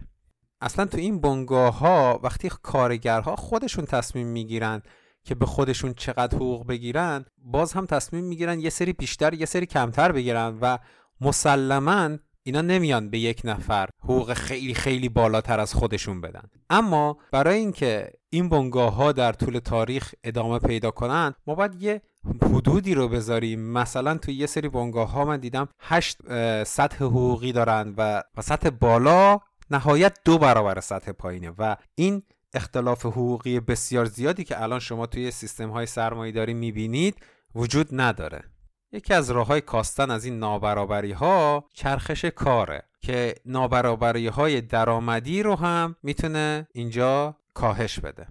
[0.62, 4.82] اصلا تو این بنگاه ها وقتی کارگرها خودشون تصمیم می‌گیرن
[5.24, 9.66] که به خودشون چقدر حقوق بگیرن باز هم تصمیم می‌گیرن یه سری بیشتر یه سری
[9.66, 10.78] کمتر بگیرن و
[11.22, 16.50] مسلما اینا نمیان به یک نفر حقوق خیلی خیلی بالاتر از خودشون بدن.
[16.70, 22.02] اما برای اینکه این بنگاه ها در طول تاریخ ادامه پیدا کنن ما باید یه
[22.42, 23.60] حدودی رو بذاریم.
[23.60, 26.18] مثلا توی یه سری بنگاه ها من دیدم هشت
[26.64, 32.24] سطح حقوقی دارن و سطح بالا نهایت دو برابر سطح پایینه و این
[32.54, 37.16] اختلاف حقوقی بسیار زیادی که الان شما توی سیستم های سرمایه داری می‌بینید
[37.56, 38.44] وجود نداره.
[38.92, 45.44] یکی از راه های کاستن از این نابرابری ها چرخش کاره که نابرابری های درآمدی
[45.44, 48.28] رو هم می‌تونه اینجا کاهش بده.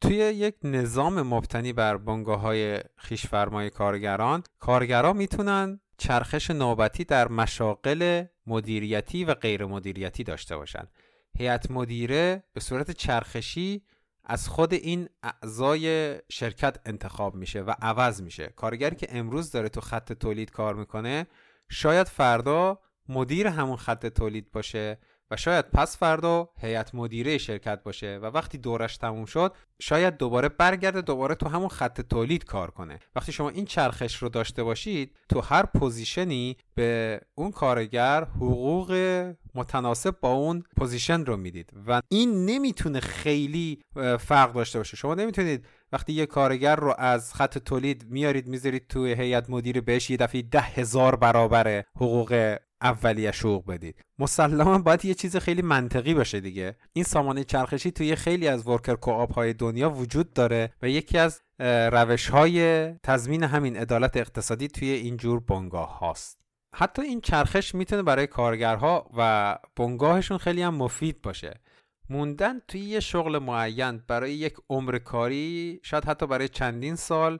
[0.00, 8.24] توی یک نظام مبتنی بر بنگاه های خیشفرمای کارگران کارگران می‌تونن چرخش نوبتی در مشاقل
[8.46, 10.88] مدیریتی و غیر مدیریتی داشته باشند
[11.38, 13.82] هیئت مدیره به صورت چرخشی
[14.24, 18.46] از خود این اعضای شرکت انتخاب میشه و عوض میشه.
[18.46, 21.26] کارگری که امروز داره تو خط تولید کار می‌کنه
[21.68, 22.78] شاید فردا
[23.08, 24.98] مدیر همون خط تولید باشه
[25.30, 30.48] و شاید پس فردا هیئت مدیره شرکت باشه و وقتی دورش تموم شد شاید دوباره
[30.48, 32.98] برگرده دوباره تو همون خط تولید کار کنه.
[33.16, 38.92] وقتی شما این چرخش رو داشته باشید تو هر position ی به اون کارگر حقوق
[39.54, 43.82] متناسب با اون position رو می‌دید و این نمی‌تونه خیلی
[44.18, 44.96] فرق داشته باشه.
[44.96, 50.10] شما نمی‌تونید وقتی یه کارگر رو از خط تولید میارید می‌ذارید توی هیئت مدیره بهش
[50.10, 56.14] یه دفعه ده هزار برابر حقوق اولیه حقوق بدید مسلما باید یه چیز خیلی منطقی
[56.14, 56.76] باشه دیگه.
[56.92, 61.42] این سامانه چرخشی توی خیلی از worker co-op های دنیا وجود داره و یکی از
[61.92, 66.40] روش های تضمین همین عدالت اقتصادی توی اینجور بنگاه هاست.
[66.74, 71.60] حتی این چرخش می‌تونه برای کارگرها و بنگاهشون خیلی هم مفید باشه.
[72.10, 77.38] موندن توی یه شغل معین برای یک عمر کاری شاید حتی برای چندین سال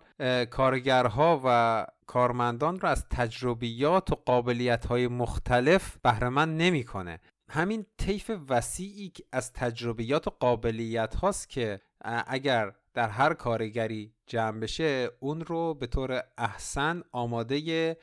[0.51, 7.21] کارگرها و کارمندان رو از تجربیات و قابلیت های مختلف بهرهمند نمی‌کنه.
[7.49, 11.81] همین طیف وسیعی از تجربیات و قابلیت هاست که
[12.27, 17.97] اگر در هر کارگری جمع بشه اون رو به طور احسن آماده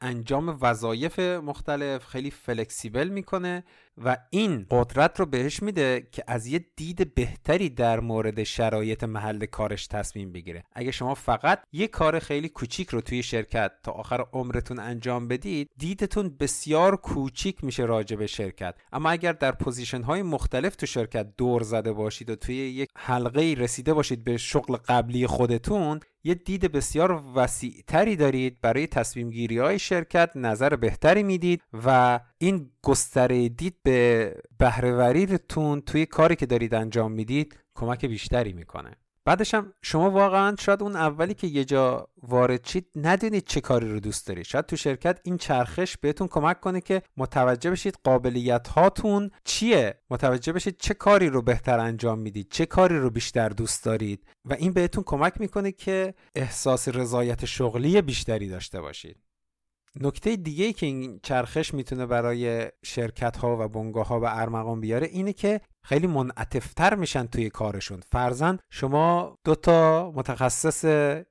[0.00, 3.64] انجام وظایف مختلف خیلی flexible می‌کنه.
[4.04, 9.46] و این قدرت رو بهش میده که از یه دید بهتری در مورد شرایط محل
[9.46, 10.64] کارش تصمیم بگیره.
[10.72, 15.70] اگه شما فقط یه کار خیلی کوچیک رو توی شرکت تا آخر عمرتون انجام بدید
[15.76, 18.74] دیدتون بسیار کوچیک میشه راجع به شرکت.
[18.92, 23.54] اما اگر در position های مختلف تو شرکت دور زده باشید و توی یک حلقه
[23.58, 29.78] رسیده باشید به شغل قبلی خودتون یه دید بسیار وسیعتری دارید برای تصمیم گیری های
[29.78, 37.12] شرکت نظر بهتری می‌دید و این گستره دید به بهره‌وریتون توی کاری که دارید انجام
[37.12, 38.96] می‌دید کمک بیشتری می‌کنه.
[39.24, 43.88] بعدش هم شما واقعا شاید اون اولی که یه جا وارد شید ندونید چه کاری
[43.92, 44.44] رو دوست دارید.
[44.44, 50.00] شاید تو شرکت این چرخش بهتون کمک کنه که متوجه بشید قابلیت هاتون چیه.
[50.10, 54.54] متوجه بشید چه کاری رو بهتر انجام می‌دید چه کاری رو بیشتر دوست دارید و
[54.54, 59.16] این بهتون کمک می‌کنه که احساس رضایت شغلی بیشتری داشته باشید.
[60.00, 65.06] نکته دیگه که این چرخش می‌تونه برای شرکت ها و بنگاه ها به ارمغان بیاره
[65.06, 68.00] اینه که خیلی منعطفتر میشن توی کارشون.
[68.12, 70.84] فرزن شما دوتا متخصص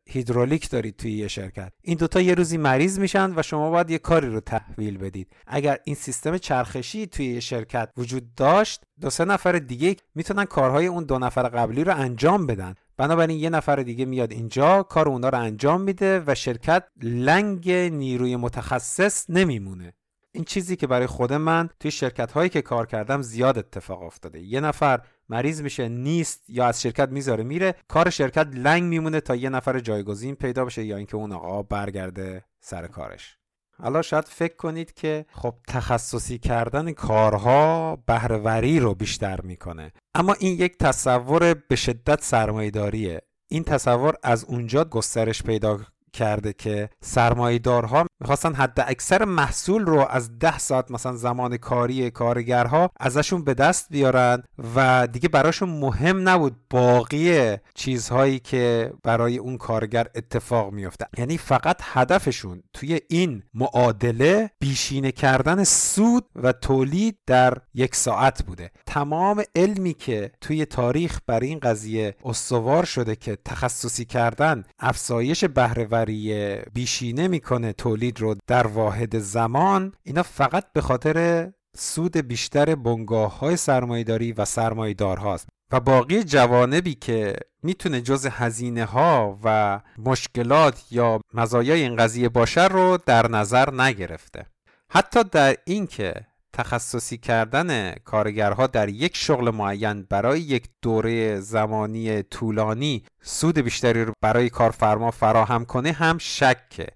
[0.09, 1.71] هیدرولیک دارید توی یه شرکت.
[1.81, 5.31] این دوتا یه روزی مریض میشن و شما باید یه کاری رو تحویل بدید.
[5.47, 10.87] اگر این سیستم چرخشی توی یه شرکت وجود داشت دو سه نفر دیگه می‌تونن کارهای
[10.87, 12.75] اون دو نفر قبلی رو انجام بدن.
[12.99, 18.35] بنابراین یه نفر دیگه میاد اینجا کار اونا رو انجام میده و شرکت لنگ نیروی
[18.35, 19.93] متخصص نمیمونه.
[20.31, 24.39] این چیزی که برای خود من توی شرکت هایی که کار کردم زیاد اتفاق افتاده.
[24.39, 29.35] یه نفر مریض میشه نیست یا از شرکت می‌ذاره میره کار شرکت لنگ میمونه تا
[29.35, 33.38] یه نفر جایگزین پیدا بشه یا اینکه اون آقا برگرده سر کارش.
[33.81, 39.91] حالا شاید فکر کنید که خب تخصصی کردن کارها بهرهوری رو بیشتر می‌کنه.
[40.15, 43.21] اما این یک تصور به شدت سرمایهداریه.
[43.51, 45.79] این تصور از اونجا گسترش پیدا
[46.13, 52.91] کرده که سرمایهدارها می‌خواستن حد اکثر محصول رو از ده ساعت مثلا زمان کاری کارگرها
[52.99, 54.43] ازشون به دست بیارن
[54.75, 61.77] و دیگه براشون مهم نبود باقی چیزهایی که برای اون کارگر اتفاق میفته یعنی فقط
[61.81, 68.71] هدفشون توی این معادله بیشینه کردن سود و تولید در یک ساعت بوده.
[68.85, 76.55] تمام علمی که توی تاریخ برای این قضیه استوار شده که تخصصی کردن افزایش بهرهوری
[76.73, 83.57] بیشینه می‌کنه تولید رو در واحد زمان اینا فقط به خاطر سود بیشتر بنگاه های
[83.57, 91.19] سرمایداری و سرمایدار هاست و باقی جوانبی که می‌تونه جز هزینه ها و مشکلات یا
[91.33, 94.45] مزایای این قضیه باشه رو در نظر نگرفته.
[94.89, 96.13] حتی در اینکه
[96.53, 104.13] تخصصی کردن کارگرها در یک شغل معین برای یک دوره زمانی طولانی سود بیشتری رو
[104.21, 106.87] برای کارفرما فراهم کنه هم شکه.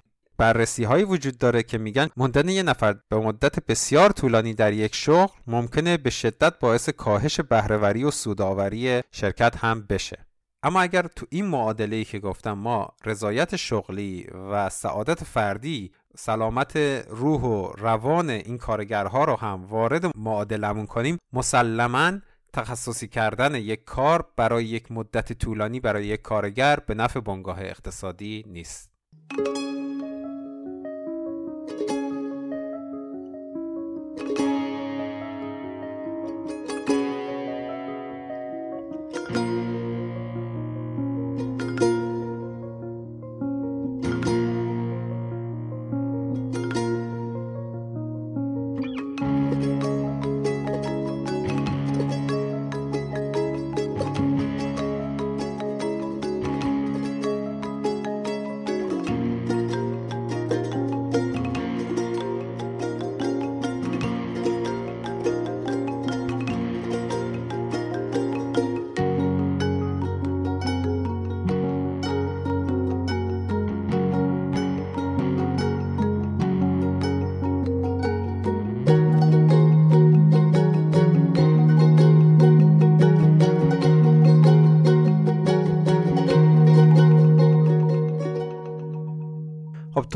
[0.43, 4.95] بررسی هایی وجود داره که میگن موندن یه نفر به مدت بسیار طولانی در یک
[4.95, 10.25] شغل ممکنه به شدت باعث کاهش بهرهوری و سوداوری شرکت هم بشه.
[10.63, 16.75] اما اگر تو این معادله که گفتم ما رضایت شغلی و سعادت فردی سلامت
[17.09, 22.11] روح و روان این کارگرها رو هم وارد معادلمون کنیم مسلما
[22.53, 28.45] تخصصی کردن یک کار برای یک مدت طولانی برای یک کارگر به نفع بنگاه اقتصادی
[28.47, 28.93] نیست.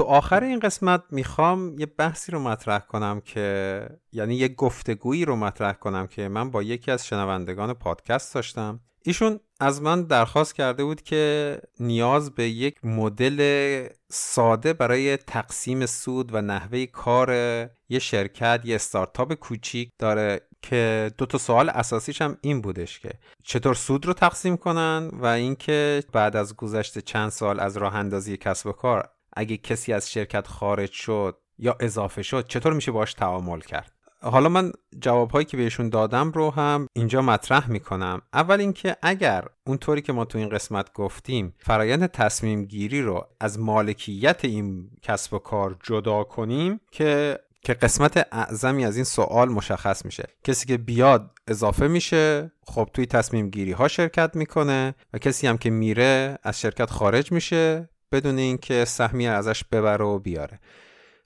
[0.07, 5.73] آخر این قسمت می‌خوام یه بحثی رو مطرح کنم که یعنی یه گفتگویی رو مطرح
[5.73, 8.79] کنم که من با یکی از شنوندگان پادکست داشتم.
[9.03, 16.35] ایشون از من درخواست کرده بود که نیاز به یک مدل ساده برای تقسیم سود
[16.35, 17.31] و نحوه کار
[17.89, 23.11] یه شرکت یه استارتاپ کوچیک داره که دو تا سوال اساسیش هم این بودش که
[23.43, 28.37] چطور سود رو تقسیم کنن و اینکه بعد از گذشت چند سال از راه اندازی
[28.37, 33.13] کسب و کار اگه کسی از شرکت خارج شد یا اضافه شد چطور میشه باش
[33.13, 34.71] تعامل کرد؟ حالا من
[35.01, 38.21] جوابهایی که بهشون دادم رو هم اینجا مطرح می‌کنم.
[38.33, 43.59] اول اینکه اگر اونطوری که ما تو این قسمت گفتیم فرایند تصمیم گیری رو از
[43.59, 50.05] مالکیت این کسب و کار جدا کنیم که که قسمت اعظمی از این سوال مشخص
[50.05, 50.27] میشه.
[50.43, 55.57] کسی که بیاد اضافه میشه خب توی تصمیم گیری ها شرکت می‌کنه و کسی هم
[55.57, 60.59] که میره از شرکت خارج میشه بدون اینکه سهمی ازش ببره و بیاره.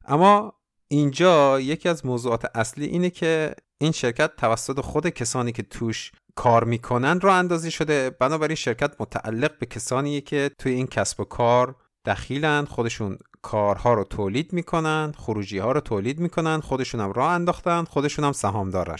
[0.06, 0.54] اما
[0.88, 6.64] اینجا یکی از موضوعات اصلی اینه که این شرکت توسط خود کسانی که توش کار
[6.64, 8.10] می‌کنن رو اندازی شده.
[8.10, 11.76] بنابراین شرکت متعلق به کسانیه که توی این کسب و کار
[12.06, 17.84] دخیلن خودشون کارها رو تولید می‌کنن خروجی ها رو تولید می‌کنن خودشون هم راه انداختن
[17.84, 19.00] خودشون هم سهامدار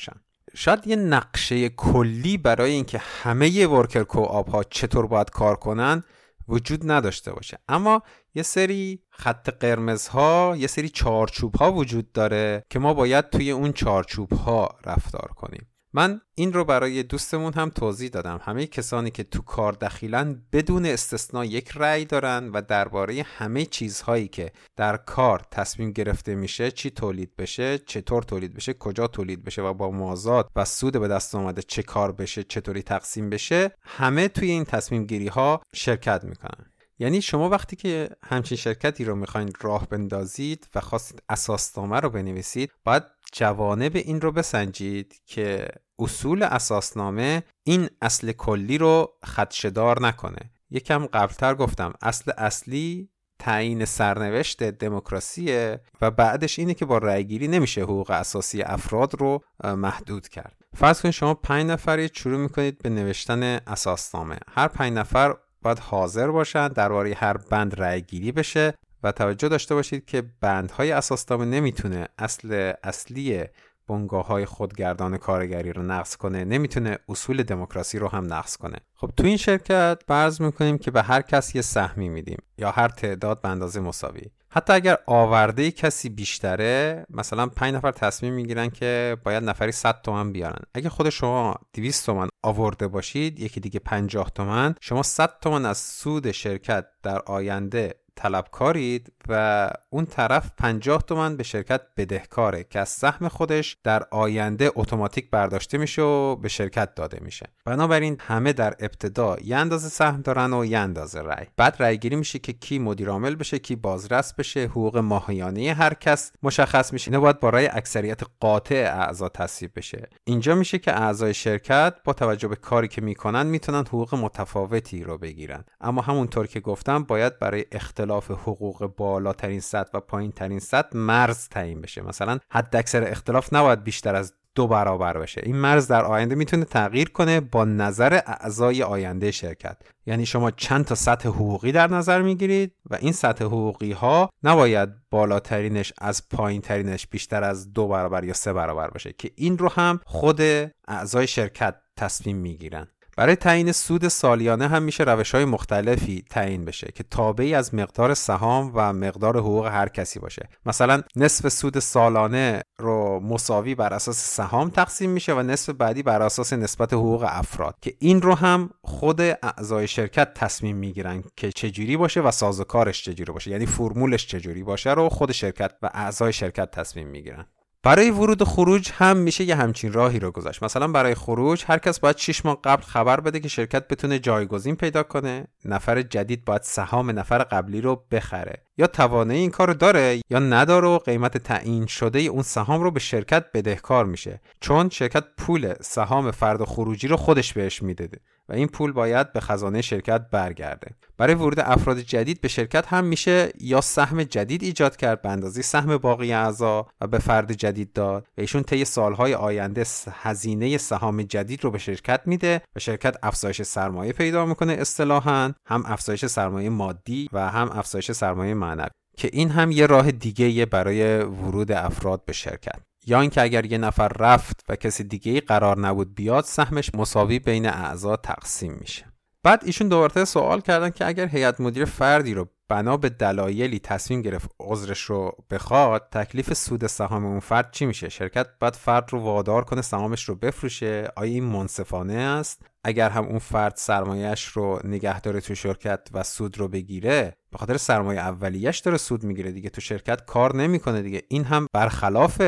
[0.56, 6.04] شاید یه نقشه کلی برای اینکه همه ورکر کوآپ ها چطور باید کار کنن
[6.52, 7.58] وجود نداشته باشه.
[7.68, 8.02] اما
[8.36, 13.52] یه سری خط قرمز ها یه سری چارچوب ها وجود داره که ما باید توی
[13.52, 15.71] اون چارچوب ها رفتار کنیم.
[15.94, 18.40] من این رو برای دوستمون هم توضیح دادم.
[18.44, 24.28] همه کسانی که تو کار دخیلن بدون استثنا یک رأی دارن و درباره همه چیزهایی
[24.28, 29.62] که در کار تصمیم گرفته میشه چی تولید بشه چطور تولید بشه کجا تولید بشه
[29.62, 34.28] و با مازاد و سود به دست آمده چه کار بشه چطوری تقسیم بشه همه
[34.28, 36.66] توی این تصمیم گیری ها شرکت می‌کنن.
[37.00, 42.72] یعنی شما وقتی که همچین شرکتی رو می‌خواین راه بندازید و خواستید اساسنامه رو بنویسید
[42.84, 45.68] باید جوانب این رو بسنجید که
[46.00, 50.52] اصول اساسنامه این اصل کلی رو خدشدار نکنه.
[50.70, 53.10] یکم قبلتر گفتم اصل اصلی
[53.40, 60.28] تعیین سرنوشت دموکراسیه و بعدش اینه که با رأیگیری نمیشه حقوق اساسی افراد رو محدود
[60.28, 60.56] کرد.
[60.76, 64.38] فرض کنید شما پنج نفرید شروع می‌کنید به نوشتن اساسنامه.
[64.52, 68.74] هر پنج نفر باید حاضر باشن درباره هر بند رأی گیری بشه.
[69.04, 73.44] و توجه داشته باشید که بندهای اساسنامه نمی‌تونه اصل اصلی
[73.88, 78.78] بنگاه های خودگردان کارگری رو نقض کنه نمی‌تونه اصول دموکراسی رو هم نقض کنه.
[78.96, 82.88] خب تو این شرکت فرض می‌کنیم که به هر کس یه سهمی میدیم یا هر
[82.88, 84.22] تعداد به اندازه مساوی.
[84.54, 90.32] حتی اگر آورده کسی بیشتره مثلا 5 نفر تصمیم می‌گیرن که باید نفری 100 تومن
[90.32, 90.64] بیارن.
[90.74, 95.78] اگه خود شما 200 تومن آورده باشید یکی دیگه 50 تومن شما 100 تومن از
[95.78, 102.90] سود شرکت در آینده طلبکارید و اون طرف 50 تومن به شرکت بدهکاره که از
[102.90, 107.46] سهم خودش در آینده اتوماتیک برداشته میشه و به شرکت داده میشه.
[107.66, 111.46] بنابراین همه در ابتدا یه اندازه سهم دارن و یه اندازه رأی.
[111.58, 115.94] بعد رأی گیری میشه که کی مدیر عامل بشه کی بازرس بشه حقوق ماهیانه هر
[115.94, 117.12] کس مشخص میشه.
[117.12, 120.10] اینو باید با رأی اکثریت قاطع اعضا تصویب بشه.
[120.24, 125.18] اینجا میشه که اعضای شرکت با توجه به کاری که می‌کنن می‌تونن حقوق متفاوتی رو
[125.18, 125.64] بگیرن.
[125.82, 127.66] اما همونطور که گفتم باید برای
[128.02, 132.02] اختلاف حقوق بالاترین سطح و پایین ترین سطح مرز تعیین بشه.
[132.02, 135.42] مثلا حد اکثر اختلاف نباید بیشتر از دو برابر بشه.
[135.46, 139.78] این مرز در آینده می‌تونه تغییر کنه با نظر اعضای آینده شرکت.
[140.06, 144.90] یعنی شما چند تا سطح حقوقی در نظر می‌گیرید و این سطح حقوقی ها نباید
[145.12, 149.70] بالاترینش از پایین ترینش بیشتر از دو برابر یا سه برابر باشه که این رو
[149.70, 150.42] هم خود
[150.88, 152.88] اعضای شرکت تصمیم می‌گیرن.
[153.22, 158.14] برای تعیین سود سالیانه هم میشه روش های مختلفی تعیین بشه که تابعی از مقدار
[158.14, 160.50] سهام و مقدار حقوق هر کسی باشه.
[160.66, 166.22] مثلا نصف سود سالانه رو مساوی بر اساس سهام تقسیم میشه و نصف بعدی بر
[166.22, 171.98] اساس نسبت حقوق افراد که این رو هم خود اعضای شرکت تصمیم می‌گیرن که چجوری
[171.98, 173.52] باشه و سازوکارش چجوری باشه.
[173.52, 177.46] یعنی فرمولش چجوری باشه رو خود شرکت و اعضای شرکت تصمیم می‌گیرن.
[177.84, 180.64] برای ورود و خروج هم میشه یه همچین راهی رو گذاشت.
[180.64, 184.76] مثلا برای خروج هر کس باید 6 ماه قبل خبر بده که شرکت بتونه جایگزین
[184.76, 185.48] پیدا کنه.
[185.66, 188.64] نفر جدید باید سهام نفر قبلی رو بخره.
[188.78, 192.92] یا توانایی این کار رو داره یا نداره و قیمت تعیین شده اون سهام رو
[192.92, 194.42] به شرکت بدهکار میشه.
[194.60, 198.10] چون شرکت پول سهام فرد خروجی رو خودش بهش میده
[198.52, 200.92] و این پول باید به خزانه شرکت برگرده.
[201.18, 205.62] برای ورود افراد جدید به شرکت هم میشه یا سهم جدید ایجاد کرد به اندازه
[205.62, 211.24] سهم باقی اعضا و به فرد جدید داد و ایشون طی سالهای آینده هزینه سهام
[211.24, 216.70] جدید رو به شرکت میده و شرکت افزایش سرمایه پیدا می‌کنه اصطلاحا هم افزایش سرمایه
[216.70, 222.26] مادی و هم افزایش سرمایه معنوی که این هم یه راه دیگه برای ورود افراد
[222.26, 222.91] به شرکت.
[223.06, 227.40] یا اینکه اگر یه نفر رفت و کسی دیگه ای قرار نبود بیاد سهمش مساوی
[227.40, 229.06] بین اعضا تقسیم میشه.
[229.44, 234.22] بعد ایشون دوباره سوال کردن که اگر هیئت مدیر فردی رو بنا به دلایلی تصمیم
[234.22, 239.20] گرفت عذرش رو بخواد تکلیف سود سهام اون فرد چی میشه؟ شرکت باید فرد رو
[239.20, 241.12] وادار کنه سهامش رو بفروشه.
[241.16, 246.24] آیا این منصفانه است؟ اگر هم اون فرد سرمایهش رو نگه داره تو شرکت و
[246.24, 249.70] سود رو بگیره به خاطر سرمایه اولیش داره سود می‌گیره دیگه.
[249.70, 251.22] تو شرکت کار نمی‌کنه دیگه.
[251.28, 252.42] این هم برخلاف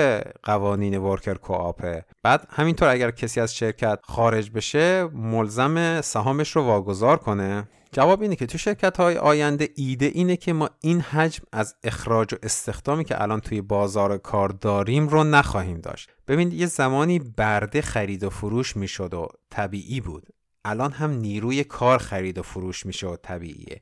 [0.43, 7.17] قوانین ورکر کوآپه بعد همینطور اگر کسی از شرکت خارج بشه ملزم سهامش رو واگذار
[7.17, 7.67] کنه.
[7.93, 12.33] جواب اینه که تو شرکت های آینده ایده اینه که ما این حجم از اخراج
[12.33, 16.09] و استخدامی که الان توی بازار کار داریم رو نخواهیم داشت.
[16.27, 20.27] ببینید یه زمانی برده خرید و فروش می‌شد و طبیعی بود.
[20.65, 23.81] الان هم نیروی کار خرید و فروش میشه و طبیعیه.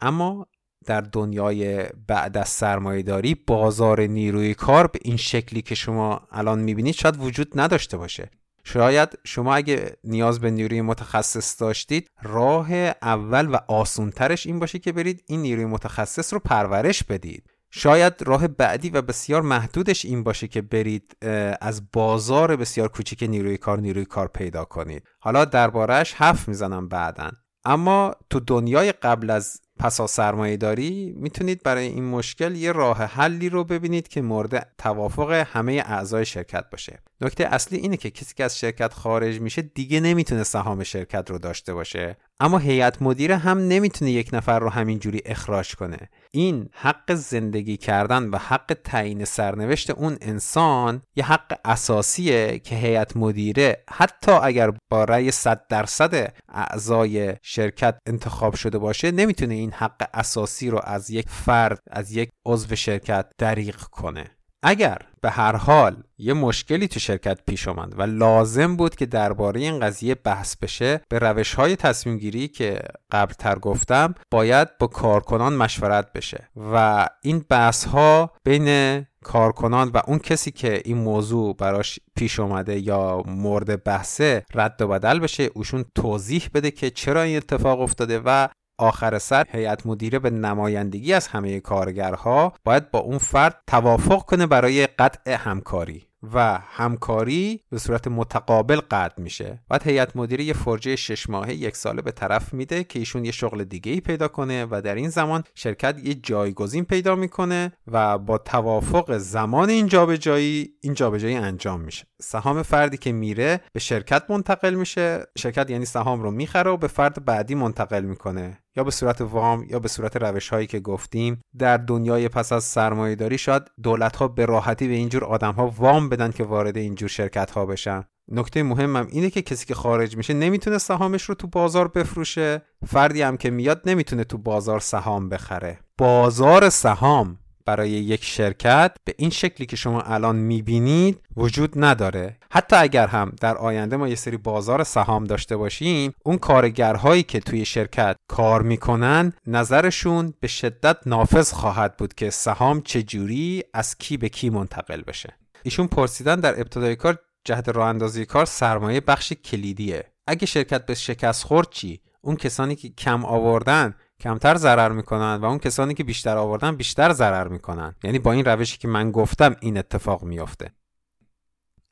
[0.00, 0.46] اما
[0.86, 6.58] در دنیای بعد از سرمایه داری بازار نیروی کار به این شکلی که شما الان
[6.58, 8.30] می‌بینید شاید وجود نداشته باشه.
[8.72, 14.92] شاید شما اگه نیاز به نیروی متخصص داشتید راه اول و آسونترش این باشه که
[14.92, 17.50] برید این نیروی متخصص رو پرورش بدید.
[17.70, 21.16] شاید راه بعدی و بسیار محدودش این باشه که برید
[21.60, 25.02] از بازار بسیار کوچیک نیروی کار نیروی کار پیدا کنید.
[25.20, 27.30] حالا دربارهش حرف می‌زنم بعدا.
[27.64, 33.48] اما تو دنیای قبل از پسا سرمایه داری می‌تونید برای این مشکل یه راه حلی
[33.48, 36.98] رو ببینید که مورد توافق همه اعضای شرکت باشه.
[37.20, 41.38] نکته اصلی اینه که کسی که از شرکت خارج میشه دیگه نمی‌تونه سهام شرکت رو
[41.38, 42.16] داشته باشه.
[42.40, 46.10] اما هیئت مدیره هم نمی‌تونه یک نفر رو همینجوری اخراج کنه.
[46.30, 53.16] این حق زندگی کردن و حق تعیین سرنوشت اون انسان یه حق اساسیه که هیئت
[53.16, 60.08] مدیره حتی اگر با رأی 100 درصد اعضای شرکت انتخاب شده باشه نمی‌تونه این حق
[60.14, 64.37] اساسی رو از یک فرد از یک عضو شرکت دریغ کنه.
[64.62, 69.60] اگر به هر حال یه مشکلی تو شرکت پیش آمد و لازم بود که درباره
[69.60, 72.78] این قضیه بحث بشه به روش های تصمیم گیری که
[73.10, 76.48] قبل تر گفتم باید با کارکنان مشورت بشه.
[76.72, 82.78] و این بحث ها بین کارکنان و اون کسی که این موضوع براش پیش اومده
[82.78, 85.50] یا مورد بحثه رد و بدل بشه.
[85.54, 88.48] اوشون توضیح بده که چرا این اتفاق افتاده و
[88.78, 94.46] آخر سر هیئت مدیره به نمایندگی از همه کارگرها باید با اون فرد توافق کنه
[94.46, 99.62] برای قطع همکاری و همکاری به صورت متقابل قطع میشه.
[99.68, 103.30] بعد هیئت مدیره یه فرجه شش ماهه یک ساله به طرف میده که ایشون یه
[103.30, 108.18] شغل دیگه ای پیدا کنه و در این زمان شرکت یه جایگزین پیدا می‌کنه و
[108.18, 112.06] با توافق زمان این جابجایی این جابجایی انجام میشه.
[112.22, 115.26] سهام فردی که میره به شرکت منتقل میشه.
[115.38, 118.58] شرکت یعنی سهام رو می‌خره و به فرد بعدی منتقل می‌کنه.
[118.76, 121.40] یا به صورت وام یا به صورت روش هایی که گفتیم.
[121.58, 125.66] در دنیای پس از سرمایه داری شاید دولت ها به راحتی به اینجور آدم ها
[125.66, 128.04] وام بدن که وارد اینجور شرکت ها بشن.
[128.30, 132.62] نکته مهمم اینه که کسی که خارج میشه نمی‌تونه سهامش رو تو بازار بفروشه.
[132.86, 135.78] فردی هم که میاد نمی‌تونه تو بازار سهام بخره.
[135.98, 137.38] بازار سهام
[137.68, 142.36] برای یک شرکت به این شکلی که شما الان می‌بینید وجود نداره.
[142.50, 147.40] حتی اگر هم در آینده ما یه سری بازار سهام داشته باشیم اون کارگرهایی که
[147.40, 154.16] توی شرکت کار می‌کنن نظرشون به شدت نافذ خواهد بود که سهام چجوری از کی
[154.16, 155.36] به کی منتقل بشه.
[155.62, 160.04] ایشون پرسیدن در ابتدای کار جهت راه اندازی کار سرمایه بخش کلیدیه.
[160.26, 165.44] اگه شرکت به شکست خورد چی؟ اون کسانی که کم آوردن کمتر ضرر می‌کنن و
[165.44, 169.56] اون کسانی که بیشتر آوردن بیشتر ضرر می‌کنن یعنی با این روشی که من گفتم
[169.60, 170.70] این اتفاق میافته.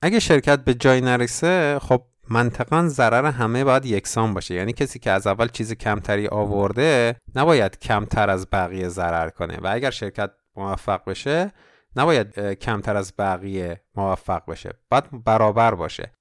[0.03, 4.55] اگه شرکت به جای نرسه خب منطقا ضرر همه باید یکسان باشه.
[4.55, 9.59] یعنی کسی که از اول چیز کمتری آورده نباید کمتر از بقیه ضرر کنه.
[9.63, 11.53] و اگر شرکت موفق بشه
[11.97, 14.71] نباید کمتر از بقیه موفق بشه.
[14.91, 16.13] باید برابر باشه.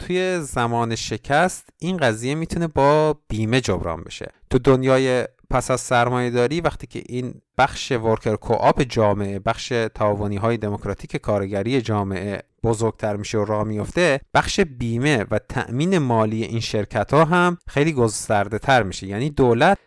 [0.00, 4.32] توی زمان شکست این قضیه می‌تونه با بیمه جبران بشه.
[4.50, 10.36] تو دنیای پس از سرمایه داری وقتی که این بخش ورکر کوآپ جامعه بخش تعاونی
[10.36, 16.60] های دموکراتیک کارگری جامعه بزرگتر میشه و راه میفته بخش بیمه و تأمین مالی این
[16.60, 19.06] شرکت ها هم خیلی گسترده تر میشه.
[19.06, 19.78] یعنی دولت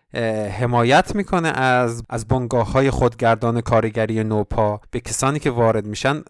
[0.59, 6.23] حمایت می‌کنه از از بنگاه های خودگردان کارگری نوپا به کسانی که وارد میشن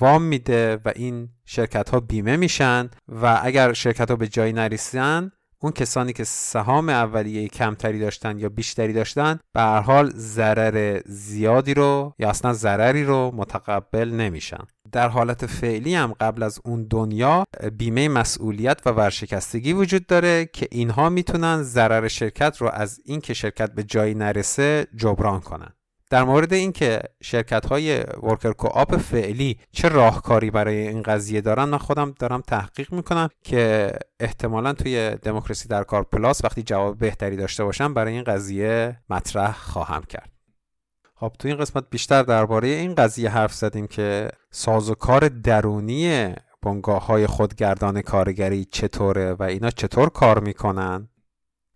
[0.00, 5.30] وام میده و این شرکت ها بیمه میشن و اگر شرکت ها به جایی نرسیدن
[5.64, 11.74] اون کسانی که سهام اولیه کمتری داشتن یا بیشتری داشتن به هر حال ضرر زیادی
[11.74, 14.64] رو یا اصلا ضرری رو متقبل نمیشن.
[14.92, 17.44] در حالت فعلی هم قبل از اون دنیا
[17.78, 23.72] بیمه مسئولیت و ورشکستگی وجود داره که اینها می‌تونن ضرر شرکت رو از اینکه شرکت
[23.72, 25.72] به جایی نرسه جبران کنن.
[26.14, 31.78] در مورد اینکه شرکت های ورکر کوآپ فعلی چه راهکاری برای این قضیه دارن من
[31.78, 37.64] خودم دارم تحقیق می‌کنم که احتمالا توی دموکراسی در کار پلاس وقتی جواب بهتری داشته
[37.64, 40.30] باشم برای این قضیه مطرح خواهم کرد.
[41.14, 47.26] خب تو این قسمت بیشتر درباره این قضیه حرف زدیم که سازوکار درونی بنگاه های
[47.26, 51.08] خودگردان کارگری چطوره و اینا چطور کار می‌کنن؟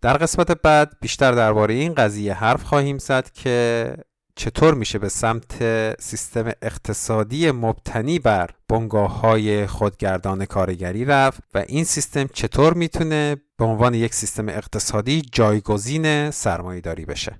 [0.01, 3.95] در قسمت بعد بیشتر درباره این قضیه حرف خواهیم زد که
[4.39, 5.63] چطور میشه به سمت
[6.01, 13.65] سیستم اقتصادی مبتنی بر بنگاه های خودگردان کارگری رفت و این سیستم چطور می‌تونه به
[13.65, 17.39] عنوان یک سیستم اقتصادی جایگزین سرمایه داری بشه؟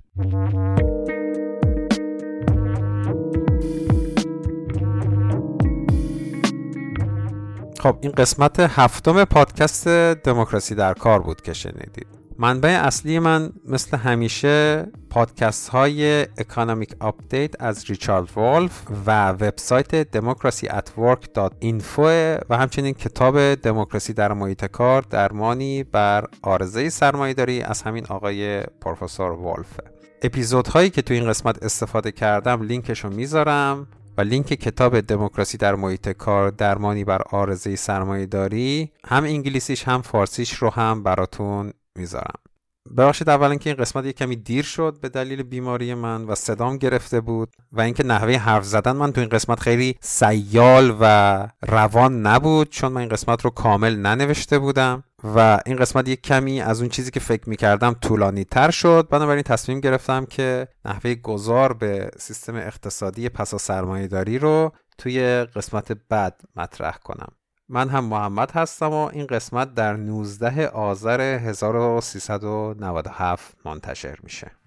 [7.80, 12.19] خب این قسمت هفتم پادکست دموکراسی در کار بود که شنیدید.
[12.42, 20.16] منبع اصلی من مثل همیشه پادکست های Economic Update از ریچارد وولف و وبسایت
[20.98, 22.00] work.info
[22.50, 29.32] و همچنین کتاب دموکراسی در محیط کار درمانی بر عارضه سرمایه‌داری از همین آقای پروفسور
[29.32, 29.80] وولف
[30.22, 33.88] اپیزودهایی که تو این قسمت استفاده کردم لینکش رو می‌ذارم
[34.18, 40.02] و لینک کتاب دموکراسی در محیط کار درمانی بر آرزه سرمایه داری هم انگلیسیش هم
[40.02, 42.40] فارسیش رو هم براتون می‌ذارم.
[42.98, 46.78] ببخشید اولا که این قسمت یه کمی دیر شد به دلیل بیماری من و صدام
[46.78, 52.22] گرفته بود و اینکه نحوه حرف زدن من تو این قسمت خیلی سیال و روان
[52.22, 56.80] نبود چون من این قسمت رو کامل ننوشته بودم و این قسمت یک کمی از
[56.80, 59.08] اون چیزی که فکر می‌کردم طولانی تر شد.
[59.12, 65.92] بنابراین تصمیم گرفتم که نحوه گذار به سیستم اقتصادی پسا سرمایه داری رو توی قسمت
[66.10, 67.32] بعد مطرح کنم.
[67.70, 74.59] من هم محمد هستم و این قسمت در 19 آذر 1397 منتشر میشه.